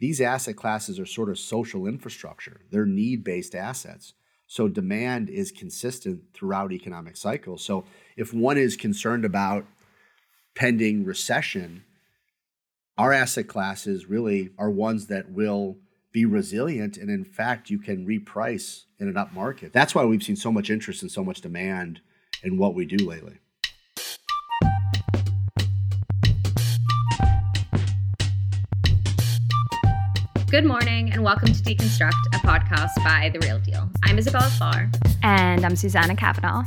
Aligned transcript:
these 0.00 0.20
asset 0.20 0.56
classes 0.56 0.98
are 0.98 1.06
sort 1.06 1.28
of 1.28 1.38
social 1.38 1.86
infrastructure, 1.86 2.62
they're 2.70 2.86
need 2.86 3.22
based 3.22 3.54
assets. 3.54 4.14
So 4.46 4.66
demand 4.66 5.30
is 5.30 5.52
consistent 5.52 6.22
throughout 6.34 6.72
economic 6.72 7.16
cycles. 7.16 7.62
So 7.62 7.84
if 8.16 8.34
one 8.34 8.58
is 8.58 8.74
concerned 8.74 9.24
about 9.24 9.64
pending 10.56 11.04
recession, 11.04 11.84
our 12.98 13.12
asset 13.12 13.46
classes 13.46 14.06
really 14.06 14.50
are 14.58 14.68
ones 14.68 15.06
that 15.06 15.30
will 15.30 15.76
be 16.10 16.24
resilient. 16.24 16.96
And 16.96 17.08
in 17.08 17.24
fact, 17.24 17.70
you 17.70 17.78
can 17.78 18.04
reprice 18.04 18.86
in 18.98 19.08
an 19.08 19.16
up 19.16 19.32
market. 19.32 19.72
That's 19.72 19.94
why 19.94 20.04
we've 20.04 20.22
seen 20.22 20.34
so 20.34 20.50
much 20.50 20.68
interest 20.68 21.02
and 21.02 21.12
so 21.12 21.22
much 21.22 21.40
demand 21.40 22.00
in 22.42 22.56
what 22.58 22.74
we 22.74 22.86
do 22.86 22.96
lately. 23.06 23.38
Good 30.50 30.64
morning 30.64 31.12
and 31.12 31.22
welcome 31.22 31.52
to 31.52 31.62
Deconstruct, 31.62 32.34
a 32.34 32.38
podcast 32.38 32.96
by 33.04 33.30
The 33.32 33.38
Real 33.38 33.60
Deal. 33.60 33.88
I'm 34.02 34.18
Isabella 34.18 34.50
Farr. 34.58 34.90
And 35.22 35.64
I'm 35.64 35.76
Susanna 35.76 36.16
Cavanaugh. 36.16 36.64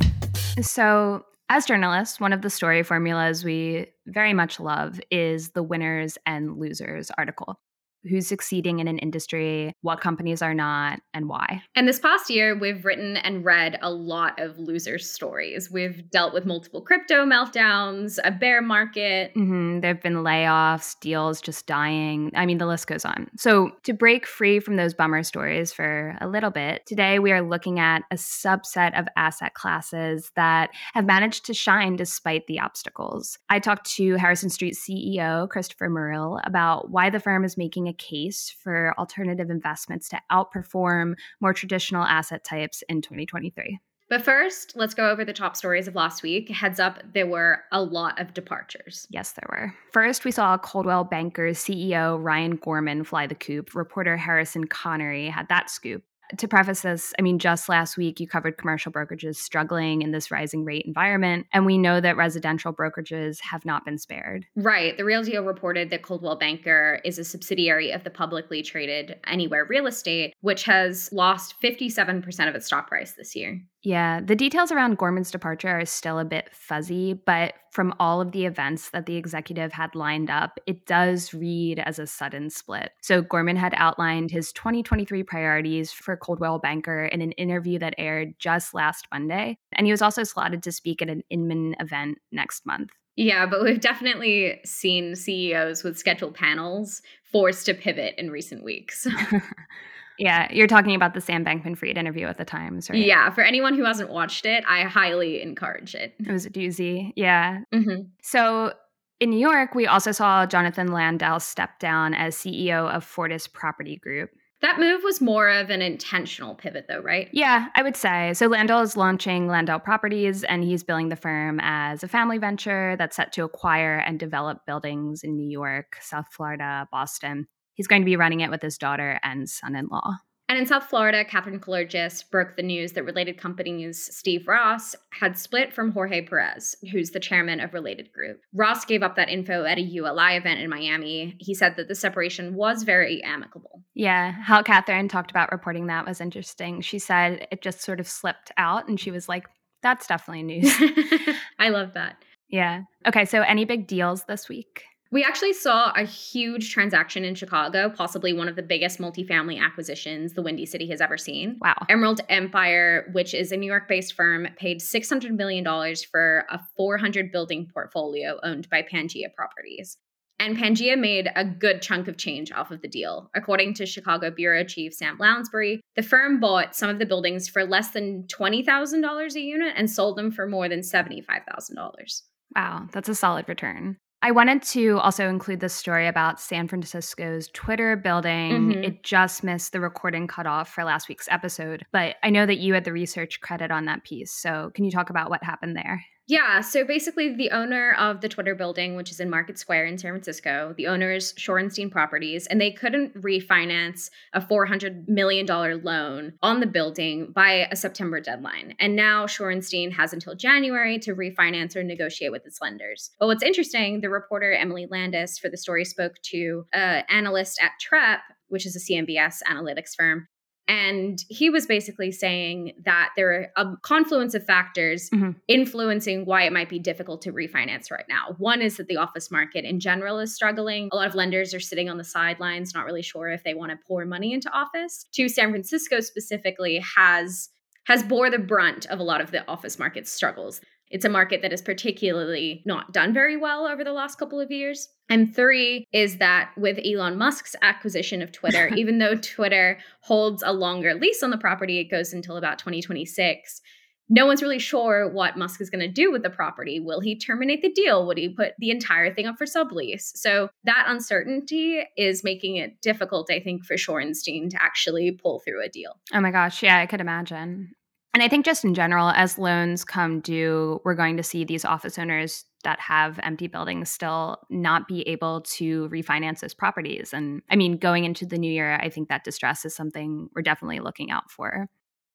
So, 0.62 1.26
as 1.50 1.66
journalists, 1.66 2.18
one 2.18 2.32
of 2.32 2.40
the 2.40 2.48
story 2.48 2.82
formulas 2.82 3.44
we 3.44 3.88
very 4.06 4.32
much 4.32 4.58
love 4.58 5.02
is 5.10 5.50
the 5.50 5.62
winners 5.62 6.16
and 6.24 6.58
losers 6.58 7.10
article 7.18 7.60
who's 8.08 8.26
succeeding 8.26 8.80
in 8.80 8.88
an 8.88 8.98
industry, 8.98 9.72
what 9.82 10.00
companies 10.00 10.42
are 10.42 10.54
not, 10.54 11.00
and 11.12 11.28
why. 11.28 11.62
And 11.74 11.88
this 11.88 11.98
past 11.98 12.30
year, 12.30 12.58
we've 12.58 12.84
written 12.84 13.16
and 13.18 13.44
read 13.44 13.78
a 13.82 13.90
lot 13.90 14.40
of 14.40 14.58
loser 14.58 14.98
stories. 14.98 15.70
We've 15.70 16.10
dealt 16.10 16.34
with 16.34 16.46
multiple 16.46 16.80
crypto 16.80 17.24
meltdowns, 17.24 18.18
a 18.24 18.30
bear 18.30 18.62
market. 18.62 19.34
Mm-hmm. 19.34 19.80
There 19.80 19.92
have 19.92 20.02
been 20.02 20.16
layoffs, 20.16 20.98
deals 21.00 21.40
just 21.40 21.66
dying. 21.66 22.30
I 22.34 22.46
mean, 22.46 22.58
the 22.58 22.66
list 22.66 22.86
goes 22.86 23.04
on. 23.04 23.28
So, 23.36 23.72
to 23.84 23.92
break 23.92 24.26
free 24.26 24.60
from 24.60 24.76
those 24.76 24.94
bummer 24.94 25.22
stories 25.22 25.72
for 25.72 26.16
a 26.20 26.28
little 26.28 26.50
bit, 26.50 26.84
today 26.86 27.18
we 27.18 27.32
are 27.32 27.42
looking 27.42 27.78
at 27.78 28.02
a 28.10 28.16
subset 28.16 28.98
of 28.98 29.06
asset 29.16 29.54
classes 29.54 30.30
that 30.36 30.70
have 30.92 31.04
managed 31.04 31.46
to 31.46 31.54
shine 31.54 31.96
despite 31.96 32.46
the 32.46 32.60
obstacles. 32.60 33.38
I 33.48 33.58
talked 33.58 33.90
to 33.92 34.16
Harrison 34.16 34.50
Street 34.50 34.74
CEO 34.74 35.48
Christopher 35.48 35.88
Merrill 35.88 36.40
about 36.44 36.90
why 36.90 37.10
the 37.10 37.20
firm 37.20 37.44
is 37.44 37.56
making 37.56 37.88
a 37.88 37.93
case 37.94 38.54
for 38.62 38.94
alternative 38.98 39.50
investments 39.50 40.08
to 40.10 40.20
outperform 40.30 41.14
more 41.40 41.52
traditional 41.52 42.04
asset 42.04 42.44
types 42.44 42.82
in 42.88 43.02
2023. 43.02 43.80
But 44.10 44.22
first, 44.22 44.74
let's 44.76 44.94
go 44.94 45.08
over 45.10 45.24
the 45.24 45.32
top 45.32 45.56
stories 45.56 45.88
of 45.88 45.94
last 45.94 46.22
week. 46.22 46.50
Heads 46.50 46.78
up, 46.78 47.00
there 47.14 47.26
were 47.26 47.64
a 47.72 47.82
lot 47.82 48.20
of 48.20 48.34
departures. 48.34 49.06
Yes, 49.10 49.32
there 49.32 49.46
were. 49.48 49.74
First, 49.92 50.24
we 50.24 50.30
saw 50.30 50.58
Coldwell 50.58 51.04
Banker's 51.04 51.58
CEO 51.58 52.22
Ryan 52.22 52.56
Gorman 52.56 53.04
fly 53.04 53.26
the 53.26 53.34
coop. 53.34 53.74
Reporter 53.74 54.16
Harrison 54.16 54.66
Connery 54.66 55.28
had 55.28 55.48
that 55.48 55.70
scoop 55.70 56.04
to 56.38 56.48
preface 56.48 56.82
this, 56.82 57.12
I 57.18 57.22
mean, 57.22 57.38
just 57.38 57.68
last 57.68 57.96
week 57.96 58.20
you 58.20 58.26
covered 58.26 58.58
commercial 58.58 58.92
brokerages 58.92 59.36
struggling 59.36 60.02
in 60.02 60.12
this 60.12 60.30
rising 60.30 60.64
rate 60.64 60.84
environment. 60.86 61.46
And 61.52 61.66
we 61.66 61.78
know 61.78 62.00
that 62.00 62.16
residential 62.16 62.72
brokerages 62.72 63.40
have 63.40 63.64
not 63.64 63.84
been 63.84 63.98
spared. 63.98 64.46
Right. 64.56 64.96
The 64.96 65.04
Real 65.04 65.22
Deal 65.22 65.44
reported 65.44 65.90
that 65.90 66.02
Coldwell 66.02 66.36
Banker 66.36 67.00
is 67.04 67.18
a 67.18 67.24
subsidiary 67.24 67.90
of 67.90 68.04
the 68.04 68.10
publicly 68.10 68.62
traded 68.62 69.16
Anywhere 69.26 69.64
Real 69.64 69.86
Estate, 69.86 70.34
which 70.40 70.64
has 70.64 71.10
lost 71.12 71.54
57% 71.62 72.48
of 72.48 72.54
its 72.54 72.66
stock 72.66 72.88
price 72.88 73.12
this 73.12 73.34
year. 73.34 73.60
Yeah, 73.84 74.20
the 74.22 74.34
details 74.34 74.72
around 74.72 74.96
Gorman's 74.96 75.30
departure 75.30 75.68
are 75.68 75.84
still 75.84 76.18
a 76.18 76.24
bit 76.24 76.48
fuzzy, 76.52 77.12
but 77.12 77.52
from 77.70 77.94
all 78.00 78.22
of 78.22 78.32
the 78.32 78.46
events 78.46 78.88
that 78.90 79.04
the 79.04 79.16
executive 79.16 79.74
had 79.74 79.94
lined 79.94 80.30
up, 80.30 80.58
it 80.66 80.86
does 80.86 81.34
read 81.34 81.78
as 81.80 81.98
a 81.98 82.06
sudden 82.06 82.48
split. 82.48 82.92
So 83.02 83.20
Gorman 83.20 83.56
had 83.56 83.74
outlined 83.76 84.30
his 84.30 84.52
2023 84.52 85.22
priorities 85.24 85.92
for 85.92 86.16
Coldwell 86.16 86.58
Banker 86.58 87.04
in 87.04 87.20
an 87.20 87.32
interview 87.32 87.78
that 87.80 87.94
aired 87.98 88.34
just 88.38 88.72
last 88.72 89.06
Monday, 89.12 89.58
and 89.74 89.86
he 89.86 89.92
was 89.92 90.00
also 90.00 90.24
slotted 90.24 90.62
to 90.62 90.72
speak 90.72 91.02
at 91.02 91.10
an 91.10 91.22
Inman 91.28 91.76
event 91.78 92.16
next 92.32 92.64
month. 92.64 92.88
Yeah, 93.16 93.44
but 93.44 93.62
we've 93.62 93.80
definitely 93.80 94.60
seen 94.64 95.14
CEOs 95.14 95.84
with 95.84 95.98
scheduled 95.98 96.34
panels 96.34 97.02
forced 97.22 97.66
to 97.66 97.74
pivot 97.74 98.14
in 98.16 98.30
recent 98.30 98.64
weeks. 98.64 99.06
Yeah, 100.18 100.48
you're 100.52 100.66
talking 100.66 100.94
about 100.94 101.14
the 101.14 101.20
Sam 101.20 101.44
Bankman 101.44 101.76
Fried 101.76 101.98
interview 101.98 102.26
at 102.26 102.38
the 102.38 102.44
Times, 102.44 102.88
right? 102.88 102.98
Yeah, 102.98 103.30
for 103.30 103.42
anyone 103.42 103.74
who 103.74 103.84
hasn't 103.84 104.10
watched 104.10 104.46
it, 104.46 104.64
I 104.68 104.82
highly 104.82 105.42
encourage 105.42 105.94
it. 105.94 106.14
It 106.18 106.30
was 106.30 106.46
a 106.46 106.50
doozy. 106.50 107.12
Yeah. 107.16 107.60
Mm-hmm. 107.72 108.02
So 108.22 108.72
in 109.20 109.30
New 109.30 109.38
York, 109.38 109.74
we 109.74 109.86
also 109.86 110.12
saw 110.12 110.46
Jonathan 110.46 110.92
Landau 110.92 111.38
step 111.38 111.78
down 111.78 112.14
as 112.14 112.36
CEO 112.36 112.88
of 112.88 113.04
Fortis 113.04 113.48
Property 113.48 113.96
Group. 113.96 114.30
That 114.60 114.78
move 114.78 115.02
was 115.04 115.20
more 115.20 115.50
of 115.50 115.68
an 115.68 115.82
intentional 115.82 116.54
pivot, 116.54 116.86
though, 116.88 117.00
right? 117.00 117.28
Yeah, 117.32 117.68
I 117.74 117.82
would 117.82 117.96
say. 117.96 118.32
So 118.32 118.46
Landau 118.46 118.80
is 118.80 118.96
launching 118.96 119.46
Landau 119.46 119.78
Properties, 119.78 120.42
and 120.42 120.64
he's 120.64 120.82
billing 120.82 121.10
the 121.10 121.16
firm 121.16 121.60
as 121.60 122.02
a 122.02 122.08
family 122.08 122.38
venture 122.38 122.96
that's 122.96 123.16
set 123.16 123.30
to 123.34 123.44
acquire 123.44 123.98
and 123.98 124.18
develop 124.18 124.64
buildings 124.66 125.22
in 125.22 125.36
New 125.36 125.50
York, 125.50 125.98
South 126.00 126.26
Florida, 126.30 126.88
Boston. 126.90 127.46
He's 127.74 127.86
going 127.86 128.02
to 128.02 128.06
be 128.06 128.16
running 128.16 128.40
it 128.40 128.50
with 128.50 128.62
his 128.62 128.78
daughter 128.78 129.20
and 129.22 129.48
son 129.48 129.76
in 129.76 129.88
law. 129.88 130.18
And 130.48 130.58
in 130.58 130.66
South 130.66 130.84
Florida, 130.84 131.24
Katherine 131.24 131.58
Kallergis 131.58 132.30
broke 132.30 132.56
the 132.56 132.62
news 132.62 132.92
that 132.92 133.04
related 133.04 133.38
companies 133.38 134.14
Steve 134.14 134.46
Ross 134.46 134.94
had 135.10 135.38
split 135.38 135.72
from 135.72 135.90
Jorge 135.90 136.20
Perez, 136.26 136.76
who's 136.92 137.10
the 137.10 137.20
chairman 137.20 137.60
of 137.60 137.72
Related 137.72 138.12
Group. 138.12 138.42
Ross 138.52 138.84
gave 138.84 139.02
up 139.02 139.16
that 139.16 139.30
info 139.30 139.64
at 139.64 139.78
a 139.78 139.82
ULI 139.82 140.36
event 140.36 140.60
in 140.60 140.68
Miami. 140.68 141.36
He 141.40 141.54
said 141.54 141.76
that 141.76 141.88
the 141.88 141.94
separation 141.94 142.54
was 142.54 142.82
very 142.82 143.22
amicable. 143.24 143.82
Yeah, 143.94 144.32
how 144.32 144.62
Catherine 144.62 145.08
talked 145.08 145.30
about 145.30 145.50
reporting 145.50 145.86
that 145.86 146.06
was 146.06 146.20
interesting. 146.20 146.82
She 146.82 146.98
said 146.98 147.48
it 147.50 147.62
just 147.62 147.80
sort 147.80 147.98
of 147.98 148.06
slipped 148.06 148.52
out, 148.58 148.86
and 148.86 149.00
she 149.00 149.10
was 149.10 149.30
like, 149.30 149.46
that's 149.82 150.06
definitely 150.06 150.42
news. 150.42 150.74
I 151.58 151.70
love 151.70 151.94
that. 151.94 152.16
Yeah. 152.48 152.82
Okay, 153.06 153.24
so 153.24 153.40
any 153.40 153.64
big 153.64 153.86
deals 153.86 154.24
this 154.24 154.48
week? 154.48 154.84
We 155.14 155.22
actually 155.22 155.52
saw 155.52 155.92
a 155.94 156.02
huge 156.02 156.72
transaction 156.72 157.24
in 157.24 157.36
Chicago, 157.36 157.88
possibly 157.88 158.32
one 158.32 158.48
of 158.48 158.56
the 158.56 158.64
biggest 158.64 158.98
multifamily 158.98 159.62
acquisitions 159.64 160.32
the 160.32 160.42
Windy 160.42 160.66
City 160.66 160.88
has 160.88 161.00
ever 161.00 161.16
seen. 161.16 161.56
Wow. 161.60 161.76
Emerald 161.88 162.20
Empire, 162.28 163.08
which 163.12 163.32
is 163.32 163.52
a 163.52 163.56
New 163.56 163.68
York 163.68 163.86
based 163.86 164.14
firm, 164.14 164.48
paid 164.56 164.80
$600 164.80 165.30
million 165.30 165.64
for 166.10 166.44
a 166.50 166.58
400 166.76 167.30
building 167.30 167.68
portfolio 167.72 168.40
owned 168.42 168.68
by 168.70 168.82
Pangea 168.82 169.32
Properties. 169.36 169.98
And 170.40 170.56
Pangea 170.56 170.98
made 170.98 171.30
a 171.36 171.44
good 171.44 171.80
chunk 171.80 172.08
of 172.08 172.18
change 172.18 172.50
off 172.50 172.72
of 172.72 172.82
the 172.82 172.88
deal. 172.88 173.30
According 173.36 173.74
to 173.74 173.86
Chicago 173.86 174.32
Bureau 174.32 174.64
Chief 174.64 174.92
Sam 174.92 175.16
Lounsberry, 175.18 175.78
the 175.94 176.02
firm 176.02 176.40
bought 176.40 176.74
some 176.74 176.90
of 176.90 176.98
the 176.98 177.06
buildings 177.06 177.48
for 177.48 177.64
less 177.64 177.92
than 177.92 178.26
$20,000 178.36 179.34
a 179.36 179.40
unit 179.40 179.74
and 179.76 179.88
sold 179.88 180.18
them 180.18 180.32
for 180.32 180.48
more 180.48 180.68
than 180.68 180.80
$75,000. 180.80 182.22
Wow, 182.56 182.88
that's 182.90 183.08
a 183.08 183.14
solid 183.14 183.48
return. 183.48 183.96
I 184.24 184.30
wanted 184.30 184.62
to 184.62 184.96
also 185.00 185.28
include 185.28 185.60
this 185.60 185.74
story 185.74 186.06
about 186.06 186.40
San 186.40 186.66
Francisco's 186.66 187.50
Twitter 187.52 187.94
building. 187.94 188.70
Mm-hmm. 188.70 188.84
It 188.84 189.02
just 189.02 189.44
missed 189.44 189.72
the 189.72 189.80
recording 189.80 190.26
cutoff 190.26 190.72
for 190.72 190.82
last 190.82 191.10
week's 191.10 191.28
episode, 191.30 191.84
but 191.92 192.16
I 192.22 192.30
know 192.30 192.46
that 192.46 192.56
you 192.56 192.72
had 192.72 192.84
the 192.84 192.92
research 192.94 193.42
credit 193.42 193.70
on 193.70 193.84
that 193.84 194.02
piece. 194.02 194.32
So, 194.32 194.70
can 194.74 194.86
you 194.86 194.90
talk 194.90 195.10
about 195.10 195.28
what 195.28 195.44
happened 195.44 195.76
there? 195.76 196.02
Yeah, 196.26 196.62
so 196.62 196.86
basically, 196.86 197.34
the 197.34 197.50
owner 197.50 197.92
of 197.98 198.22
the 198.22 198.30
Twitter 198.30 198.54
building, 198.54 198.96
which 198.96 199.10
is 199.10 199.20
in 199.20 199.28
Market 199.28 199.58
Square 199.58 199.86
in 199.86 199.98
San 199.98 200.12
Francisco, 200.12 200.72
the 200.78 200.86
owner 200.86 201.12
is 201.12 201.34
Shorenstein 201.34 201.90
Properties, 201.90 202.46
and 202.46 202.58
they 202.58 202.70
couldn't 202.70 203.20
refinance 203.20 204.08
a 204.32 204.40
$400 204.40 205.06
million 205.06 205.44
loan 205.46 206.32
on 206.42 206.60
the 206.60 206.66
building 206.66 207.30
by 207.34 207.68
a 207.70 207.76
September 207.76 208.20
deadline. 208.20 208.74
And 208.78 208.96
now 208.96 209.26
Shorenstein 209.26 209.92
has 209.92 210.14
until 210.14 210.34
January 210.34 210.98
to 211.00 211.14
refinance 211.14 211.76
or 211.76 211.84
negotiate 211.84 212.32
with 212.32 212.46
its 212.46 212.58
lenders. 212.62 213.10
But 213.20 213.26
what's 213.26 213.42
interesting, 213.42 214.00
the 214.00 214.08
reporter 214.14 214.52
Emily 214.52 214.86
Landis 214.90 215.38
for 215.38 215.48
the 215.48 215.56
story 215.56 215.84
spoke 215.84 216.14
to 216.30 216.64
an 216.72 217.04
analyst 217.08 217.60
at 217.60 217.72
Trepp, 217.80 218.20
which 218.48 218.64
is 218.64 218.76
a 218.76 218.80
CMBS 218.80 219.38
analytics 219.48 219.94
firm, 219.96 220.28
and 220.66 221.22
he 221.28 221.50
was 221.50 221.66
basically 221.66 222.10
saying 222.10 222.72
that 222.84 223.10
there 223.16 223.32
are 223.32 223.48
a 223.56 223.76
confluence 223.82 224.34
of 224.34 224.44
factors 224.44 225.10
mm-hmm. 225.10 225.32
influencing 225.46 226.24
why 226.24 226.44
it 226.44 226.52
might 226.52 226.70
be 226.70 226.78
difficult 226.78 227.20
to 227.22 227.32
refinance 227.32 227.90
right 227.90 228.06
now. 228.08 228.34
One 228.38 228.62
is 228.62 228.78
that 228.78 228.88
the 228.88 228.96
office 228.96 229.30
market 229.30 229.64
in 229.64 229.78
general 229.78 230.18
is 230.18 230.34
struggling. 230.34 230.88
A 230.92 230.96
lot 230.96 231.06
of 231.06 231.14
lenders 231.14 231.52
are 231.52 231.60
sitting 231.60 231.90
on 231.90 231.98
the 231.98 232.04
sidelines, 232.04 232.74
not 232.74 232.86
really 232.86 233.02
sure 233.02 233.28
if 233.28 233.44
they 233.44 233.52
want 233.52 233.72
to 233.72 233.78
pour 233.86 234.06
money 234.06 234.32
into 234.32 234.50
office. 234.52 235.06
Two, 235.12 235.28
San 235.28 235.50
Francisco 235.50 236.00
specifically 236.00 236.82
has 236.96 237.50
has 237.86 238.02
bore 238.02 238.30
the 238.30 238.38
brunt 238.38 238.86
of 238.86 238.98
a 238.98 239.02
lot 239.02 239.20
of 239.20 239.30
the 239.30 239.46
office 239.46 239.78
market 239.78 240.08
struggles. 240.08 240.62
It's 240.94 241.04
a 241.04 241.08
market 241.08 241.42
that 241.42 241.50
has 241.50 241.60
particularly 241.60 242.62
not 242.64 242.92
done 242.92 243.12
very 243.12 243.36
well 243.36 243.66
over 243.66 243.82
the 243.82 243.92
last 243.92 244.16
couple 244.16 244.38
of 244.40 244.52
years. 244.52 244.88
And 245.08 245.34
three 245.34 245.88
is 245.92 246.18
that 246.18 246.52
with 246.56 246.78
Elon 246.86 247.18
Musk's 247.18 247.56
acquisition 247.62 248.22
of 248.22 248.30
Twitter, 248.30 248.68
even 248.76 248.98
though 248.98 249.16
Twitter 249.16 249.80
holds 250.02 250.44
a 250.46 250.52
longer 250.52 250.94
lease 250.94 251.24
on 251.24 251.30
the 251.30 251.36
property, 251.36 251.80
it 251.80 251.90
goes 251.90 252.12
until 252.12 252.36
about 252.36 252.60
2026. 252.60 253.60
no 254.08 254.24
one's 254.24 254.40
really 254.40 254.60
sure 254.60 255.10
what 255.10 255.36
Musk 255.36 255.60
is 255.60 255.68
going 255.68 255.80
to 255.80 255.88
do 255.88 256.12
with 256.12 256.22
the 256.22 256.30
property. 256.30 256.78
Will 256.78 257.00
he 257.00 257.18
terminate 257.18 257.62
the 257.62 257.72
deal? 257.72 258.06
Would 258.06 258.18
he 258.18 258.28
put 258.28 258.52
the 258.60 258.70
entire 258.70 259.12
thing 259.12 259.26
up 259.26 259.36
for 259.36 259.46
sublease? 259.46 260.12
So 260.14 260.48
that 260.62 260.84
uncertainty 260.86 261.82
is 261.96 262.22
making 262.22 262.54
it 262.54 262.80
difficult, 262.82 263.32
I 263.32 263.40
think, 263.40 263.64
for 263.64 263.74
Shorenstein 263.74 264.48
to 264.50 264.62
actually 264.62 265.10
pull 265.10 265.40
through 265.40 265.64
a 265.64 265.68
deal. 265.68 265.98
Oh 266.12 266.20
my 266.20 266.30
gosh. 266.30 266.62
Yeah, 266.62 266.78
I 266.78 266.86
could 266.86 267.00
imagine. 267.00 267.74
And 268.14 268.22
I 268.22 268.28
think 268.28 268.44
just 268.44 268.64
in 268.64 268.74
general, 268.74 269.08
as 269.10 269.38
loans 269.38 269.84
come 269.84 270.20
due, 270.20 270.80
we're 270.84 270.94
going 270.94 271.16
to 271.16 271.24
see 271.24 271.44
these 271.44 271.64
office 271.64 271.98
owners 271.98 272.44
that 272.62 272.78
have 272.78 273.18
empty 273.24 273.48
buildings 273.48 273.90
still 273.90 274.38
not 274.48 274.86
be 274.86 275.02
able 275.08 275.40
to 275.42 275.88
refinance 275.88 276.38
those 276.38 276.54
properties. 276.54 277.12
And 277.12 277.42
I 277.50 277.56
mean, 277.56 277.76
going 277.76 278.04
into 278.04 278.24
the 278.24 278.38
new 278.38 278.50
year, 278.50 278.76
I 278.76 278.88
think 278.88 279.08
that 279.08 279.24
distress 279.24 279.64
is 279.64 279.74
something 279.74 280.30
we're 280.32 280.42
definitely 280.42 280.78
looking 280.78 281.10
out 281.10 281.28
for. 281.28 281.68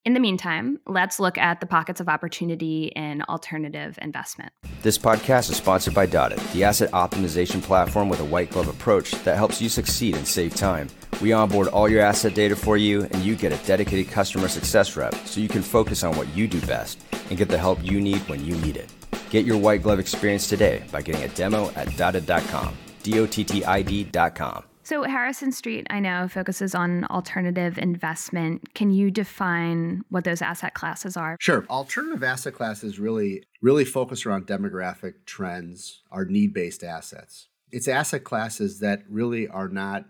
In 0.06 0.14
the 0.14 0.20
meantime, 0.20 0.80
let's 0.88 1.20
look 1.20 1.38
at 1.38 1.60
the 1.60 1.66
pockets 1.66 2.00
of 2.00 2.08
opportunity 2.08 2.86
in 2.96 3.22
alternative 3.24 4.00
investment. 4.02 4.54
This 4.82 4.98
podcast 4.98 5.50
is 5.50 5.58
sponsored 5.58 5.94
by 5.94 6.08
Dottid, 6.08 6.40
the 6.54 6.64
asset 6.64 6.90
optimization 6.92 7.62
platform 7.62 8.08
with 8.08 8.22
a 8.22 8.26
white 8.26 8.50
glove 8.50 8.70
approach 8.70 9.12
that 9.24 9.36
helps 9.36 9.62
you 9.62 9.68
succeed 9.68 10.16
and 10.16 10.26
save 10.26 10.56
time. 10.56 10.88
We 11.22 11.34
onboard 11.34 11.68
all 11.68 11.90
your 11.90 12.02
asset 12.02 12.34
data 12.34 12.56
for 12.56 12.78
you, 12.78 13.04
and 13.04 13.18
you 13.18 13.36
get 13.36 13.52
a 13.52 13.68
dedicated 13.68 14.10
customer 14.10 14.48
success 14.48 14.96
rep 14.96 15.14
so 15.26 15.42
you 15.42 15.50
can 15.50 15.62
focus 15.62 16.04
on 16.04 16.16
what 16.16 16.34
you 16.34 16.48
do 16.48 16.62
best 16.62 17.02
and 17.30 17.38
get 17.38 17.50
the 17.50 17.58
help 17.58 17.84
you 17.84 18.00
need 18.00 18.22
when 18.30 18.44
you 18.46 18.56
need 18.56 18.78
it. 18.78 18.90
Get 19.30 19.46
your 19.46 19.58
white 19.58 19.84
glove 19.84 20.00
experience 20.00 20.48
today 20.48 20.82
by 20.94 21.02
getting 21.02 21.24
a 21.24 21.28
demo 21.30 21.72
at 21.76 21.90
dottid.com. 21.90 22.74
D 23.04 23.20
O 23.20 23.26
T 23.26 23.44
T 23.44 23.66
I 23.66 23.82
D.com. 23.82 24.64
So, 24.90 25.04
Harrison 25.04 25.52
Street, 25.52 25.86
I 25.92 26.00
know, 26.00 26.28
focuses 26.28 26.74
on 26.74 27.06
alternative 27.12 27.78
investment. 27.78 28.74
Can 28.74 28.90
you 28.90 29.12
define 29.12 30.02
what 30.10 30.24
those 30.24 30.42
asset 30.42 30.74
classes 30.74 31.16
are? 31.16 31.38
Sure. 31.40 31.64
Alternative 31.70 32.24
asset 32.24 32.56
classes 32.56 32.98
really, 32.98 33.44
really 33.62 33.86
focus 33.86 34.26
around 34.26 34.48
demographic 34.48 35.14
trends, 35.28 36.02
are 36.12 36.26
need 36.26 36.56
based 36.56 36.84
assets. 36.84 37.50
It's 37.72 37.88
asset 37.88 38.24
classes 38.24 38.80
that 38.80 39.04
really 39.08 39.48
are 39.48 39.70
not 39.70 40.06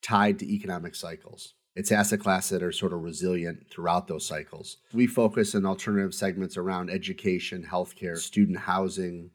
tied 0.00 0.38
to 0.38 0.50
economic 0.50 0.94
cycles. 0.94 1.52
It's 1.76 1.92
asset 1.92 2.20
classes 2.20 2.52
that 2.52 2.62
are 2.62 2.72
sort 2.72 2.94
of 2.94 3.02
resilient 3.02 3.66
throughout 3.70 4.08
those 4.08 4.24
cycles. 4.24 4.78
We 4.94 5.08
focus 5.08 5.54
in 5.54 5.66
alternative 5.66 6.14
segments 6.14 6.56
around 6.56 6.88
education, 6.88 7.68
healthcare, 7.70 8.16
student 8.16 8.60
housing, 8.60 9.32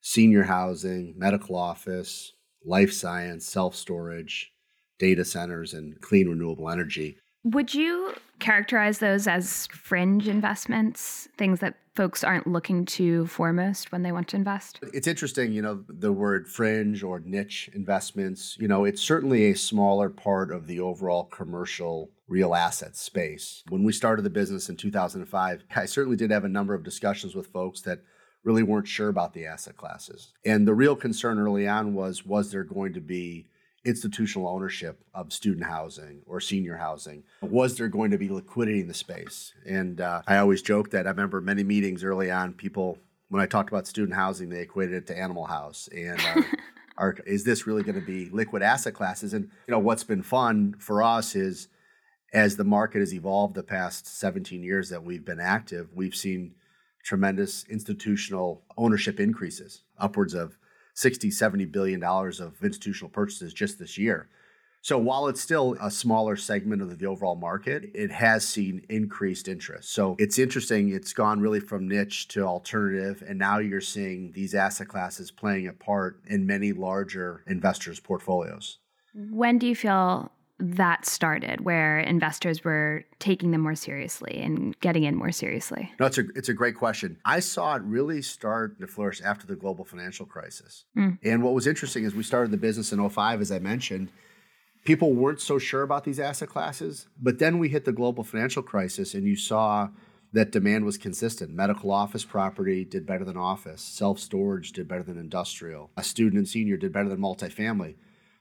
senior 0.00 0.44
housing, 0.44 1.12
medical 1.18 1.54
office, 1.54 2.32
life 2.64 2.92
science, 2.92 3.46
self 3.46 3.74
storage, 3.74 4.52
data 4.98 5.24
centers, 5.24 5.74
and 5.74 6.00
clean 6.00 6.28
renewable 6.28 6.70
energy. 6.70 7.18
Would 7.44 7.72
you 7.72 8.14
characterize 8.40 8.98
those 8.98 9.26
as 9.26 9.66
fringe 9.68 10.28
investments, 10.28 11.28
things 11.36 11.60
that 11.60 11.76
folks 11.94 12.22
aren't 12.22 12.46
looking 12.46 12.84
to 12.84 13.26
foremost 13.26 13.90
when 13.90 14.02
they 14.02 14.12
want 14.12 14.28
to 14.28 14.36
invest? 14.36 14.80
It's 14.92 15.06
interesting, 15.06 15.52
you 15.52 15.62
know, 15.62 15.84
the 15.88 16.12
word 16.12 16.46
fringe 16.46 17.02
or 17.02 17.20
niche 17.20 17.70
investments, 17.74 18.56
you 18.60 18.68
know, 18.68 18.84
it's 18.84 19.02
certainly 19.02 19.50
a 19.50 19.56
smaller 19.56 20.10
part 20.10 20.52
of 20.52 20.66
the 20.66 20.80
overall 20.80 21.24
commercial 21.24 22.10
real 22.28 22.54
asset 22.54 22.96
space. 22.96 23.62
When 23.68 23.82
we 23.82 23.92
started 23.92 24.22
the 24.22 24.30
business 24.30 24.68
in 24.68 24.76
2005, 24.76 25.64
I 25.74 25.86
certainly 25.86 26.16
did 26.16 26.30
have 26.30 26.44
a 26.44 26.48
number 26.48 26.74
of 26.74 26.84
discussions 26.84 27.34
with 27.34 27.46
folks 27.48 27.80
that 27.82 28.02
really 28.48 28.62
weren't 28.62 28.88
sure 28.88 29.10
about 29.10 29.34
the 29.34 29.44
asset 29.44 29.76
classes. 29.76 30.32
And 30.42 30.66
the 30.66 30.72
real 30.72 30.96
concern 30.96 31.38
early 31.38 31.68
on 31.68 31.92
was 31.92 32.24
was 32.24 32.50
there 32.50 32.64
going 32.64 32.94
to 32.94 33.00
be 33.00 33.46
institutional 33.84 34.48
ownership 34.48 35.04
of 35.12 35.34
student 35.34 35.66
housing 35.66 36.22
or 36.24 36.40
senior 36.40 36.76
housing? 36.78 37.24
Was 37.42 37.76
there 37.76 37.88
going 37.88 38.10
to 38.10 38.16
be 38.16 38.30
liquidity 38.30 38.80
in 38.80 38.88
the 38.88 38.94
space? 38.94 39.52
And 39.66 40.00
uh, 40.00 40.22
I 40.26 40.38
always 40.38 40.62
joke 40.62 40.90
that 40.92 41.06
I 41.06 41.10
remember 41.10 41.42
many 41.42 41.62
meetings 41.62 42.02
early 42.02 42.30
on, 42.30 42.54
people, 42.54 42.98
when 43.28 43.42
I 43.42 43.46
talked 43.46 43.68
about 43.68 43.86
student 43.86 44.16
housing, 44.16 44.48
they 44.48 44.62
equated 44.62 44.94
it 44.94 45.06
to 45.08 45.18
Animal 45.18 45.44
House. 45.44 45.90
And 45.94 46.18
uh, 46.18 46.42
are, 46.96 47.16
is 47.26 47.44
this 47.44 47.66
really 47.66 47.82
going 47.82 48.00
to 48.00 48.06
be 48.06 48.30
liquid 48.30 48.62
asset 48.62 48.94
classes? 48.94 49.34
And 49.34 49.50
you 49.66 49.72
know 49.72 49.78
what's 49.78 50.04
been 50.04 50.22
fun 50.22 50.74
for 50.78 51.02
us 51.02 51.36
is 51.36 51.68
as 52.32 52.56
the 52.56 52.64
market 52.64 53.00
has 53.00 53.12
evolved 53.12 53.54
the 53.54 53.62
past 53.62 54.06
17 54.06 54.62
years 54.62 54.88
that 54.88 55.04
we've 55.04 55.24
been 55.24 55.40
active, 55.40 55.90
we've 55.94 56.16
seen 56.16 56.54
tremendous 57.08 57.64
institutional 57.70 58.62
ownership 58.76 59.18
increases, 59.18 59.80
upwards 59.98 60.34
of 60.34 60.58
60, 60.92 61.30
70 61.30 61.64
billion 61.64 62.00
dollars 62.00 62.38
of 62.38 62.62
institutional 62.62 63.08
purchases 63.08 63.54
just 63.54 63.78
this 63.78 63.96
year. 63.96 64.28
So 64.82 64.98
while 64.98 65.26
it's 65.26 65.40
still 65.40 65.74
a 65.80 65.90
smaller 65.90 66.36
segment 66.36 66.82
of 66.82 66.98
the 66.98 67.06
overall 67.06 67.34
market, 67.34 67.90
it 67.94 68.10
has 68.10 68.46
seen 68.46 68.84
increased 68.90 69.48
interest. 69.48 69.90
So 69.94 70.16
it's 70.18 70.38
interesting. 70.38 70.90
It's 70.90 71.14
gone 71.14 71.40
really 71.40 71.60
from 71.60 71.88
niche 71.88 72.28
to 72.28 72.42
alternative. 72.44 73.24
And 73.26 73.38
now 73.38 73.58
you're 73.58 73.80
seeing 73.80 74.32
these 74.32 74.54
asset 74.54 74.88
classes 74.88 75.30
playing 75.30 75.66
a 75.66 75.72
part 75.72 76.20
in 76.26 76.46
many 76.46 76.72
larger 76.72 77.42
investors' 77.46 78.00
portfolios. 78.00 78.80
When 79.14 79.56
do 79.58 79.66
you 79.66 79.74
feel 79.74 80.30
that 80.60 81.06
started 81.06 81.60
where 81.60 82.00
investors 82.00 82.64
were 82.64 83.04
taking 83.18 83.52
them 83.52 83.60
more 83.60 83.74
seriously 83.74 84.40
and 84.42 84.78
getting 84.80 85.04
in 85.04 85.14
more 85.14 85.30
seriously? 85.30 85.92
No, 86.00 86.06
it's 86.06 86.18
a, 86.18 86.24
it's 86.34 86.48
a 86.48 86.54
great 86.54 86.74
question. 86.74 87.18
I 87.24 87.40
saw 87.40 87.76
it 87.76 87.82
really 87.82 88.22
start 88.22 88.80
to 88.80 88.86
flourish 88.86 89.22
after 89.22 89.46
the 89.46 89.56
global 89.56 89.84
financial 89.84 90.26
crisis. 90.26 90.84
Mm. 90.96 91.18
And 91.22 91.42
what 91.42 91.54
was 91.54 91.66
interesting 91.66 92.04
is 92.04 92.14
we 92.14 92.22
started 92.22 92.50
the 92.50 92.56
business 92.56 92.92
in 92.92 93.08
05, 93.08 93.40
as 93.40 93.52
I 93.52 93.60
mentioned. 93.60 94.10
People 94.84 95.12
weren't 95.12 95.40
so 95.40 95.58
sure 95.58 95.82
about 95.82 96.04
these 96.04 96.18
asset 96.18 96.48
classes, 96.48 97.06
but 97.20 97.38
then 97.38 97.58
we 97.58 97.68
hit 97.68 97.84
the 97.84 97.92
global 97.92 98.24
financial 98.24 98.62
crisis 98.62 99.14
and 99.14 99.24
you 99.26 99.36
saw 99.36 99.88
that 100.32 100.52
demand 100.52 100.84
was 100.84 100.98
consistent. 100.98 101.50
Medical 101.50 101.90
office 101.90 102.24
property 102.24 102.84
did 102.84 103.06
better 103.06 103.24
than 103.24 103.36
office, 103.36 103.80
self 103.80 104.18
storage 104.18 104.72
did 104.72 104.88
better 104.88 105.02
than 105.02 105.18
industrial, 105.18 105.90
a 105.96 106.02
student 106.02 106.38
and 106.38 106.48
senior 106.48 106.76
did 106.76 106.92
better 106.92 107.08
than 107.08 107.20
multifamily. 107.20 107.94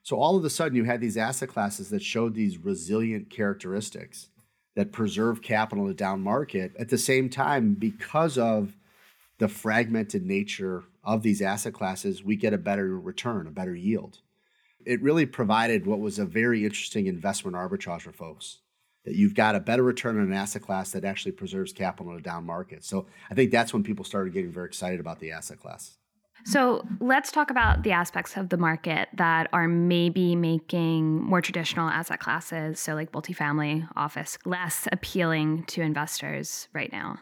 So 0.07 0.15
all 0.15 0.37
of 0.37 0.45
a 0.45 0.49
sudden, 0.49 0.77
you 0.77 0.85
had 0.85 1.01
these 1.01 1.17
asset 1.17 1.49
classes 1.49 1.89
that 1.89 2.01
showed 2.01 2.33
these 2.33 2.57
resilient 2.57 3.29
characteristics 3.29 4.29
that 4.77 4.93
preserve 4.93 5.41
capital 5.41 5.83
in 5.83 5.91
a 5.91 5.93
down 5.93 6.21
market. 6.21 6.71
At 6.79 6.87
the 6.87 6.97
same 6.97 7.29
time, 7.29 7.73
because 7.73 8.37
of 8.37 8.77
the 9.37 9.49
fragmented 9.49 10.25
nature 10.25 10.85
of 11.03 11.23
these 11.23 11.41
asset 11.41 11.73
classes, 11.73 12.23
we 12.23 12.37
get 12.37 12.53
a 12.53 12.57
better 12.57 12.97
return, 12.97 13.47
a 13.47 13.51
better 13.51 13.75
yield. 13.75 14.19
It 14.85 15.01
really 15.01 15.25
provided 15.25 15.85
what 15.85 15.99
was 15.99 16.19
a 16.19 16.25
very 16.25 16.63
interesting 16.63 17.07
investment 17.07 17.57
arbitrage 17.57 18.03
for 18.03 18.13
folks 18.13 18.59
that 19.03 19.15
you've 19.15 19.35
got 19.35 19.55
a 19.55 19.59
better 19.59 19.83
return 19.83 20.17
on 20.17 20.27
an 20.27 20.31
asset 20.31 20.61
class 20.61 20.91
that 20.91 21.03
actually 21.03 21.33
preserves 21.33 21.73
capital 21.73 22.13
in 22.13 22.19
a 22.19 22.21
down 22.21 22.45
market. 22.45 22.85
So 22.85 23.07
I 23.29 23.33
think 23.33 23.51
that's 23.51 23.73
when 23.73 23.83
people 23.83 24.05
started 24.05 24.31
getting 24.31 24.53
very 24.53 24.67
excited 24.67 25.01
about 25.01 25.19
the 25.19 25.33
asset 25.33 25.59
class. 25.59 25.97
So 26.45 26.85
let's 26.99 27.31
talk 27.31 27.51
about 27.51 27.83
the 27.83 27.91
aspects 27.91 28.37
of 28.37 28.49
the 28.49 28.57
market 28.57 29.09
that 29.13 29.49
are 29.53 29.67
maybe 29.67 30.35
making 30.35 31.23
more 31.23 31.41
traditional 31.41 31.89
asset 31.89 32.19
classes, 32.19 32.79
so 32.79 32.95
like 32.95 33.11
multifamily 33.11 33.87
office, 33.95 34.37
less 34.45 34.87
appealing 34.91 35.65
to 35.65 35.81
investors 35.81 36.67
right 36.73 36.91
now. 36.91 37.19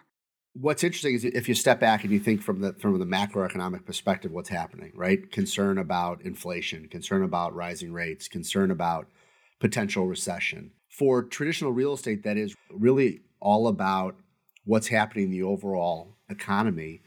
What's 0.53 0.83
interesting 0.85 1.15
is 1.15 1.25
if 1.25 1.49
you 1.49 1.55
step 1.55 1.81
back 1.81 2.03
and 2.03 2.13
you 2.13 2.19
think 2.19 2.41
from 2.41 2.61
the 2.61 2.73
from 2.73 2.97
the 2.97 3.05
macroeconomic 3.05 3.85
perspective, 3.85 4.31
what's 4.31 4.47
happening, 4.47 4.93
right? 4.95 5.29
Concern 5.31 5.77
about 5.77 6.21
inflation, 6.21 6.87
concern 6.87 7.23
about 7.23 7.53
rising 7.53 7.91
rates, 7.91 8.29
concern 8.29 8.71
about 8.71 9.07
potential 9.59 10.07
recession. 10.07 10.71
For 10.89 11.23
traditional 11.23 11.71
real 11.71 11.93
estate, 11.93 12.23
that 12.23 12.37
is 12.37 12.55
really 12.69 13.21
all 13.41 13.67
about 13.67 14.15
what's 14.63 14.87
happening 14.87 15.25
in 15.25 15.31
the 15.31 15.43
overall 15.43 16.15
economy 16.29 17.01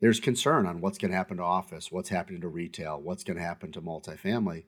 there's 0.00 0.20
concern 0.20 0.66
on 0.66 0.80
what's 0.80 0.98
going 0.98 1.10
to 1.10 1.16
happen 1.16 1.36
to 1.38 1.42
office, 1.42 1.90
what's 1.90 2.08
happening 2.08 2.40
to 2.40 2.48
retail, 2.48 3.00
what's 3.00 3.24
going 3.24 3.36
to 3.36 3.42
happen 3.42 3.72
to 3.72 3.80
multifamily. 3.80 4.64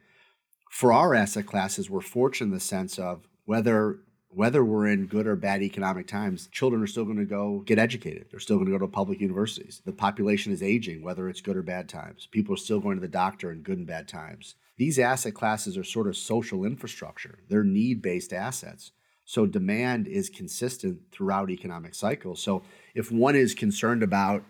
For 0.71 0.93
our 0.93 1.15
asset 1.15 1.47
classes, 1.47 1.91
we're 1.91 2.01
fortunate 2.01 2.49
in 2.49 2.55
the 2.55 2.61
sense 2.61 2.99
of 2.99 3.27
whether 3.45 3.99
whether 4.29 4.63
we're 4.63 4.87
in 4.87 5.07
good 5.07 5.27
or 5.27 5.35
bad 5.35 5.63
economic 5.63 6.07
times, 6.07 6.49
children 6.49 6.83
are 6.83 6.87
still 6.87 7.07
going 7.07 7.17
to 7.17 7.25
go 7.25 7.63
get 7.65 7.79
educated. 7.79 8.27
They're 8.31 8.39
still 8.39 8.57
going 8.57 8.67
to 8.67 8.73
go 8.73 8.85
to 8.85 8.87
public 8.87 9.19
universities. 9.19 9.81
The 9.87 9.93
population 9.93 10.53
is 10.53 10.63
aging, 10.63 11.03
whether 11.03 11.31
it's 11.31 11.41
good 11.41 11.57
or 11.57 11.63
bad 11.63 11.89
times. 11.89 12.29
People 12.31 12.53
are 12.53 12.59
still 12.59 12.79
going 12.79 12.97
to 12.97 13.01
the 13.01 13.09
doctor 13.09 13.51
in 13.51 13.63
good 13.63 13.79
and 13.79 13.87
bad 13.87 14.09
times. 14.09 14.57
These 14.77 14.99
asset 14.99 15.33
classes 15.33 15.79
are 15.79 15.85
sort 15.85 16.07
of 16.07 16.19
social 16.19 16.67
infrastructure. 16.67 17.39
They're 17.49 17.65
need-based 17.65 18.35
assets. 18.35 18.91
So 19.25 19.47
demand 19.47 20.07
is 20.07 20.29
consistent 20.29 21.01
throughout 21.13 21.49
economic 21.49 21.95
cycles. 21.95 22.43
So 22.43 22.63
if 22.95 23.11
one 23.11 23.37
is 23.37 23.55
concerned 23.55 24.03
about 24.03 24.45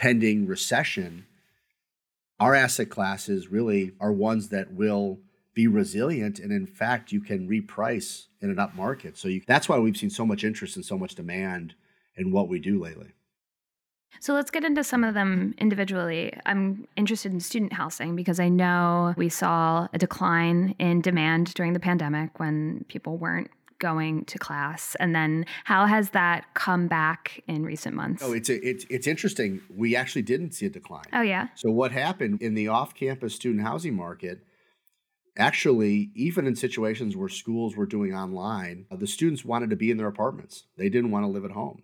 pending 0.00 0.46
recession, 0.46 1.26
our 2.40 2.54
asset 2.54 2.88
classes 2.88 3.48
really 3.48 3.92
are 4.00 4.10
ones 4.10 4.48
that 4.48 4.72
will 4.72 5.20
be 5.52 5.66
resilient. 5.66 6.38
And 6.38 6.50
in 6.50 6.66
fact 6.66 7.12
you 7.12 7.20
can 7.20 7.46
reprice 7.46 8.24
in 8.40 8.48
an 8.48 8.58
up 8.58 8.74
market. 8.74 9.18
So 9.18 9.28
you, 9.28 9.42
that's 9.46 9.68
why 9.68 9.78
we've 9.78 9.98
seen 9.98 10.08
so 10.08 10.24
much 10.24 10.42
interest 10.42 10.74
and 10.76 10.86
so 10.86 10.96
much 10.96 11.16
demand 11.16 11.74
in 12.16 12.32
what 12.32 12.48
we 12.48 12.58
do 12.58 12.82
lately. 12.82 13.12
So 14.20 14.32
let's 14.32 14.50
get 14.50 14.64
into 14.64 14.82
some 14.82 15.04
of 15.04 15.12
them 15.12 15.54
individually. 15.58 16.32
I'm 16.46 16.88
interested 16.96 17.30
in 17.32 17.40
student 17.40 17.74
housing 17.74 18.16
because 18.16 18.40
I 18.40 18.48
know 18.48 19.12
we 19.18 19.28
saw 19.28 19.86
a 19.92 19.98
decline 19.98 20.74
in 20.78 21.02
demand 21.02 21.52
during 21.52 21.74
the 21.74 21.80
pandemic 21.80 22.40
when 22.40 22.86
people 22.88 23.18
weren't 23.18 23.50
going 23.80 24.24
to 24.26 24.38
class? 24.38 24.94
And 25.00 25.14
then 25.14 25.44
how 25.64 25.86
has 25.86 26.10
that 26.10 26.54
come 26.54 26.86
back 26.86 27.42
in 27.48 27.64
recent 27.64 27.96
months? 27.96 28.22
Oh, 28.24 28.32
it's 28.32 28.48
a, 28.48 28.64
it's 28.66 28.86
it's 28.88 29.08
interesting. 29.08 29.60
We 29.74 29.96
actually 29.96 30.22
didn't 30.22 30.52
see 30.52 30.66
a 30.66 30.70
decline. 30.70 31.06
Oh 31.12 31.22
yeah. 31.22 31.48
So 31.56 31.70
what 31.70 31.90
happened 31.90 32.40
in 32.40 32.54
the 32.54 32.68
off-campus 32.68 33.34
student 33.34 33.66
housing 33.66 33.96
market? 33.96 34.44
Actually, 35.36 36.10
even 36.14 36.46
in 36.46 36.54
situations 36.54 37.16
where 37.16 37.28
schools 37.28 37.74
were 37.74 37.86
doing 37.86 38.14
online, 38.14 38.86
uh, 38.90 38.96
the 38.96 39.06
students 39.06 39.44
wanted 39.44 39.70
to 39.70 39.76
be 39.76 39.90
in 39.90 39.96
their 39.96 40.08
apartments. 40.08 40.64
They 40.76 40.88
didn't 40.88 41.10
want 41.10 41.24
to 41.24 41.30
live 41.30 41.44
at 41.44 41.52
home. 41.52 41.82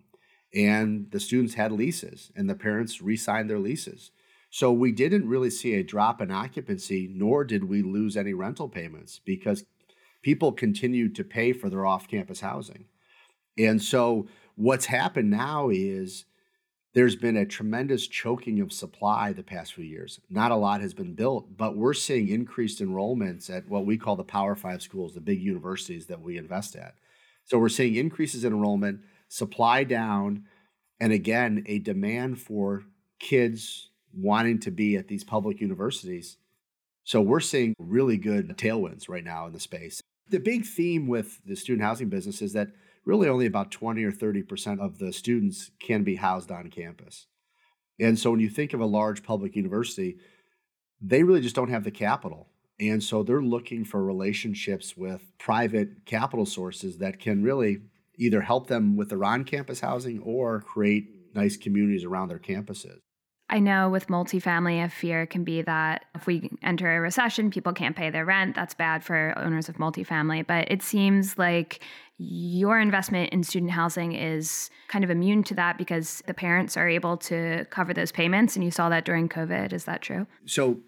And 0.53 1.11
the 1.11 1.19
students 1.19 1.55
had 1.55 1.71
leases, 1.71 2.31
and 2.35 2.49
the 2.49 2.55
parents 2.55 3.01
re 3.01 3.17
signed 3.17 3.49
their 3.49 3.59
leases. 3.59 4.11
So 4.49 4.71
we 4.71 4.91
didn't 4.91 5.27
really 5.27 5.49
see 5.49 5.73
a 5.73 5.83
drop 5.83 6.21
in 6.21 6.31
occupancy, 6.31 7.09
nor 7.11 7.43
did 7.43 7.65
we 7.65 7.81
lose 7.81 8.15
any 8.15 8.33
rental 8.33 8.69
payments 8.69 9.19
because 9.25 9.65
people 10.27 10.51
continued 10.51 11.15
to 11.15 11.23
pay 11.23 11.53
for 11.53 11.69
their 11.69 11.85
off 11.85 12.05
campus 12.05 12.41
housing. 12.41 12.83
And 13.57 13.81
so 13.81 14.27
what's 14.55 14.87
happened 14.87 15.29
now 15.29 15.69
is 15.69 16.25
there's 16.93 17.15
been 17.15 17.37
a 17.37 17.45
tremendous 17.45 18.07
choking 18.07 18.59
of 18.59 18.73
supply 18.73 19.31
the 19.31 19.41
past 19.41 19.73
few 19.73 19.85
years. 19.85 20.19
Not 20.29 20.51
a 20.51 20.57
lot 20.57 20.81
has 20.81 20.93
been 20.93 21.13
built, 21.13 21.55
but 21.55 21.77
we're 21.77 21.93
seeing 21.93 22.27
increased 22.27 22.81
enrollments 22.81 23.49
at 23.49 23.69
what 23.69 23.85
we 23.85 23.97
call 23.97 24.17
the 24.17 24.25
Power 24.25 24.53
Five 24.53 24.81
schools, 24.81 25.13
the 25.13 25.21
big 25.21 25.41
universities 25.41 26.07
that 26.07 26.19
we 26.19 26.37
invest 26.37 26.75
at. 26.75 26.95
So 27.45 27.57
we're 27.57 27.69
seeing 27.69 27.95
increases 27.95 28.43
in 28.43 28.51
enrollment, 28.51 28.99
supply 29.29 29.85
down, 29.85 30.43
and 30.99 31.13
again, 31.13 31.63
a 31.67 31.79
demand 31.79 32.41
for 32.41 32.83
kids 33.17 33.91
wanting 34.13 34.59
to 34.59 34.71
be 34.71 34.97
at 34.97 35.07
these 35.07 35.23
public 35.23 35.61
universities. 35.61 36.35
So 37.05 37.21
we're 37.21 37.39
seeing 37.39 37.73
really 37.79 38.17
good 38.17 38.49
tailwinds 38.57 39.07
right 39.07 39.23
now 39.23 39.47
in 39.47 39.53
the 39.53 39.61
space. 39.61 40.01
The 40.29 40.39
big 40.39 40.65
theme 40.65 41.07
with 41.07 41.39
the 41.45 41.55
student 41.55 41.83
housing 41.83 42.09
business 42.09 42.41
is 42.41 42.53
that 42.53 42.69
really 43.05 43.29
only 43.29 43.45
about 43.45 43.71
20 43.71 44.03
or 44.03 44.11
30% 44.11 44.79
of 44.79 44.99
the 44.99 45.13
students 45.13 45.71
can 45.79 46.03
be 46.03 46.15
housed 46.15 46.51
on 46.51 46.69
campus. 46.69 47.27
And 47.99 48.19
so 48.19 48.31
when 48.31 48.41
you 48.41 48.49
think 48.49 48.73
of 48.73 48.81
a 48.81 48.85
large 48.85 49.23
public 49.23 49.55
university, 49.55 50.17
they 51.01 51.23
really 51.23 51.41
just 51.41 51.55
don't 51.55 51.69
have 51.69 51.83
the 51.83 51.91
capital. 51.91 52.49
And 52.79 53.03
so 53.03 53.23
they're 53.23 53.41
looking 53.41 53.85
for 53.85 54.03
relationships 54.03 54.95
with 54.95 55.21
private 55.39 56.05
capital 56.05 56.45
sources 56.45 56.97
that 56.99 57.19
can 57.19 57.41
really 57.41 57.79
either 58.17 58.41
help 58.41 58.67
them 58.67 58.97
with 58.97 59.09
their 59.09 59.23
on 59.23 59.45
campus 59.45 59.79
housing 59.79 60.19
or 60.19 60.61
create 60.61 61.33
nice 61.33 61.55
communities 61.55 62.03
around 62.03 62.27
their 62.27 62.39
campuses. 62.39 62.99
I 63.49 63.59
know 63.59 63.89
with 63.89 64.07
multifamily, 64.07 64.83
a 64.83 64.89
fear 64.89 65.25
can 65.25 65.45
be 65.45 65.61
that 65.61 66.05
if 66.13 66.27
we 66.27 66.49
enter 66.61 66.97
a 66.97 66.99
recession, 66.99 67.49
people 67.49 67.71
can't 67.71 67.95
pay 67.95 68.09
their 68.09 68.25
rent. 68.25 68.55
That's 68.55 68.73
bad 68.73 69.05
for 69.05 69.33
owners 69.37 69.69
of 69.69 69.77
multifamily. 69.77 70.45
But 70.45 70.69
it 70.69 70.83
seems 70.83 71.37
like 71.37 71.81
your 72.17 72.77
investment 72.79 73.31
in 73.31 73.43
student 73.43 73.71
housing 73.71 74.11
is 74.11 74.69
kind 74.89 75.05
of 75.05 75.09
immune 75.09 75.43
to 75.43 75.55
that 75.55 75.77
because 75.77 76.21
the 76.27 76.33
parents 76.33 76.75
are 76.75 76.89
able 76.89 77.15
to 77.17 77.65
cover 77.69 77.93
those 77.93 78.11
payments. 78.11 78.55
And 78.57 78.65
you 78.65 78.71
saw 78.71 78.89
that 78.89 79.05
during 79.05 79.29
COVID. 79.29 79.71
Is 79.71 79.85
that 79.85 80.01
true? 80.01 80.27
So, 80.45 80.79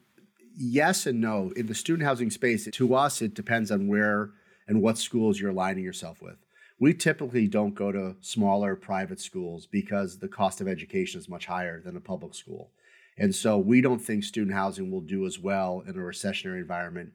yes 0.58 1.06
and 1.06 1.22
no. 1.22 1.54
In 1.56 1.68
the 1.68 1.76
student 1.76 2.06
housing 2.06 2.30
space, 2.30 2.68
to 2.70 2.94
us, 2.94 3.22
it 3.22 3.34
depends 3.34 3.72
on 3.72 3.88
where 3.88 4.32
and 4.68 4.82
what 4.82 4.98
schools 4.98 5.40
you're 5.40 5.52
aligning 5.52 5.86
yourself 5.86 6.22
with. 6.22 6.36
We 6.80 6.94
typically 6.94 7.48
don't 7.48 7.76
go 7.76 7.92
to 7.92 8.16
smaller 8.22 8.76
private 8.76 9.20
schools 9.20 9.66
because 9.66 10.20
the 10.20 10.28
cost 10.30 10.62
of 10.62 10.68
education 10.68 11.20
is 11.20 11.28
much 11.28 11.46
higher 11.46 11.82
than 11.82 11.98
a 11.98 12.02
public 12.02 12.34
school. 12.34 12.72
And 13.18 13.36
so 13.36 13.58
we 13.58 13.82
don't 13.82 14.00
think 14.00 14.24
student 14.24 14.56
housing 14.56 14.90
will 14.90 15.02
do 15.02 15.26
as 15.26 15.38
well 15.38 15.84
in 15.86 15.92
a 15.92 16.00
recessionary 16.00 16.62
environment 16.62 17.12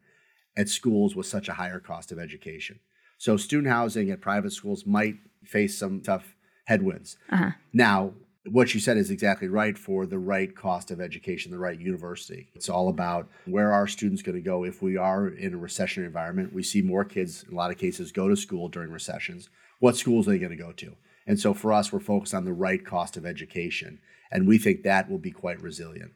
at 0.56 0.68
schools 0.68 1.16
with 1.16 1.26
such 1.26 1.49
a 1.49 1.54
higher 1.54 1.80
cost 1.80 2.12
of 2.12 2.18
education. 2.18 2.78
So 3.16 3.38
student 3.38 3.73
housing 3.73 4.11
at 4.11 4.21
private 4.21 4.52
schools 4.52 4.85
might 4.85 5.16
face 5.44 5.78
some 5.78 6.02
tough 6.02 6.37
headwinds. 6.66 7.16
Uh-huh. 7.30 7.52
Now, 7.73 8.12
what 8.50 8.74
you 8.74 8.80
said 8.80 8.96
is 8.96 9.10
exactly 9.10 9.48
right 9.48 9.76
for 9.76 10.06
the 10.06 10.18
right 10.18 10.54
cost 10.54 10.90
of 10.90 11.00
education, 11.00 11.50
the 11.50 11.58
right 11.58 11.80
university. 11.80 12.48
It's 12.54 12.68
all 12.68 12.88
about 12.88 13.28
where 13.46 13.72
are 13.72 13.86
students 13.86 14.22
going 14.22 14.36
to 14.36 14.42
go 14.42 14.64
if 14.64 14.82
we 14.82 14.96
are 14.96 15.28
in 15.28 15.54
a 15.54 15.58
recessionary 15.58 16.06
environment. 16.06 16.52
We 16.52 16.62
see 16.62 16.82
more 16.82 17.04
kids, 17.04 17.44
in 17.48 17.54
a 17.54 17.56
lot 17.56 17.70
of 17.70 17.78
cases, 17.78 18.12
go 18.12 18.28
to 18.28 18.36
school 18.36 18.68
during 18.68 18.90
recessions. 18.90 19.48
What 19.78 19.96
schools 19.96 20.28
are 20.28 20.32
they 20.32 20.38
going 20.38 20.50
to 20.50 20.62
go 20.62 20.72
to? 20.72 20.94
And 21.26 21.40
so 21.40 21.54
for 21.54 21.72
us, 21.72 21.92
we're 21.92 22.00
focused 22.00 22.34
on 22.34 22.44
the 22.44 22.52
right 22.52 22.84
cost 22.84 23.16
of 23.16 23.24
education. 23.24 23.98
And 24.30 24.46
we 24.46 24.58
think 24.58 24.82
that 24.82 25.10
will 25.10 25.18
be 25.18 25.30
quite 25.30 25.62
resilient. 25.62 26.12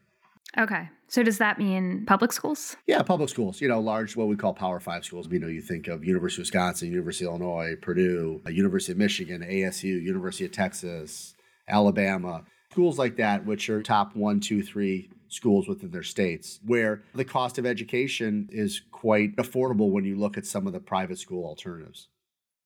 Okay. 0.56 0.88
So 1.08 1.22
does 1.22 1.38
that 1.38 1.58
mean 1.58 2.04
public 2.06 2.32
schools? 2.32 2.76
Yeah, 2.86 3.02
public 3.02 3.30
schools. 3.30 3.60
You 3.60 3.68
know, 3.68 3.80
large 3.80 4.16
what 4.16 4.28
we 4.28 4.36
call 4.36 4.52
Power 4.52 4.80
Five 4.80 5.04
schools. 5.04 5.28
You 5.30 5.38
know, 5.38 5.46
you 5.46 5.62
think 5.62 5.88
of 5.88 6.04
University 6.04 6.42
of 6.42 6.46
Wisconsin, 6.46 6.90
University 6.90 7.24
of 7.24 7.30
Illinois, 7.30 7.76
Purdue, 7.80 8.42
University 8.46 8.92
of 8.92 8.98
Michigan, 8.98 9.42
ASU, 9.42 10.02
University 10.02 10.44
of 10.44 10.52
Texas, 10.52 11.34
Alabama, 11.68 12.44
schools 12.72 12.98
like 12.98 13.16
that, 13.16 13.44
which 13.44 13.68
are 13.70 13.82
top 13.82 14.14
one, 14.16 14.40
two, 14.40 14.62
three 14.62 15.10
schools 15.28 15.68
within 15.68 15.90
their 15.90 16.02
states, 16.02 16.58
where 16.64 17.02
the 17.14 17.24
cost 17.24 17.58
of 17.58 17.66
education 17.66 18.48
is 18.50 18.82
quite 18.90 19.36
affordable 19.36 19.90
when 19.90 20.04
you 20.04 20.16
look 20.16 20.38
at 20.38 20.46
some 20.46 20.66
of 20.66 20.72
the 20.72 20.80
private 20.80 21.18
school 21.18 21.44
alternatives. 21.44 22.08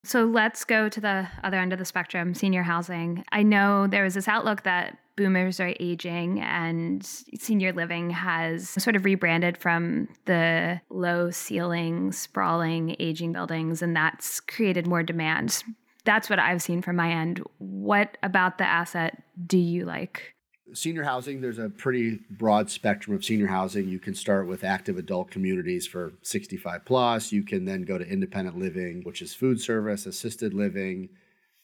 So 0.05 0.25
let's 0.25 0.65
go 0.65 0.89
to 0.89 1.01
the 1.01 1.29
other 1.45 1.59
end 1.59 1.73
of 1.73 1.79
the 1.79 1.85
spectrum, 1.85 2.35
senior 2.35 2.63
housing. 2.65 3.25
I 3.31 3.43
know 3.43 3.87
there 3.87 4.03
was 4.03 4.15
this 4.15 4.27
outlook 4.27 4.65
that 4.65 4.99
boomers 5.17 5.61
are 5.61 5.75
aging 5.79 6.41
and 6.41 7.05
senior 7.05 7.73
living 7.73 8.11
has 8.11 8.71
sort 8.71 8.97
of 8.97 9.05
rebranded 9.05 9.59
from 9.59 10.09
the 10.25 10.81
low 10.91 11.31
ceiling, 11.31 12.11
sprawling, 12.13 12.97
aging 12.99 13.33
buildings, 13.33 13.83
and 13.83 13.95
that's 13.95 14.41
created 14.41 14.87
more 14.87 15.03
demand 15.03 15.63
that's 16.05 16.29
what 16.29 16.39
I've 16.39 16.63
seen 16.63 16.83
from 16.83 16.97
my 16.97 17.11
end. 17.11 17.43
What 17.59 18.19
about 18.23 18.59
the 18.59 18.65
asset 18.65 19.23
do 19.47 19.59
you 19.59 19.85
like? 19.85 20.35
Senior 20.75 21.05
housing, 21.05 21.41
there's 21.41 21.59
a 21.59 21.69
pretty 21.69 22.21
broad 22.31 22.71
spectrum 22.71 23.15
of 23.15 23.25
senior 23.25 23.47
housing. 23.47 23.89
You 23.89 23.99
can 23.99 24.15
start 24.15 24.47
with 24.47 24.65
active 24.65 24.97
adult 24.97 25.31
communities 25.31 25.87
for 25.87 26.15
65 26.23 26.85
plus. 26.85 27.31
You 27.31 27.45
can 27.45 27.67
then 27.67 27.83
go 27.83 27.99
to 27.99 28.09
independent 28.09 28.59
living, 28.59 29.03
which 29.05 29.21
is 29.21 29.35
food 29.35 29.61
service, 29.61 30.07
assisted 30.07 30.55
living, 30.55 31.11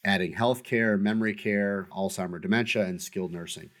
adding 0.05 0.33
healthcare, 0.33 0.99
memory 0.99 1.33
care, 1.33 1.87
Alzheimer 1.91 2.41
dementia, 2.41 2.85
and 2.85 3.01
skilled 3.01 3.31
nursing. 3.31 3.71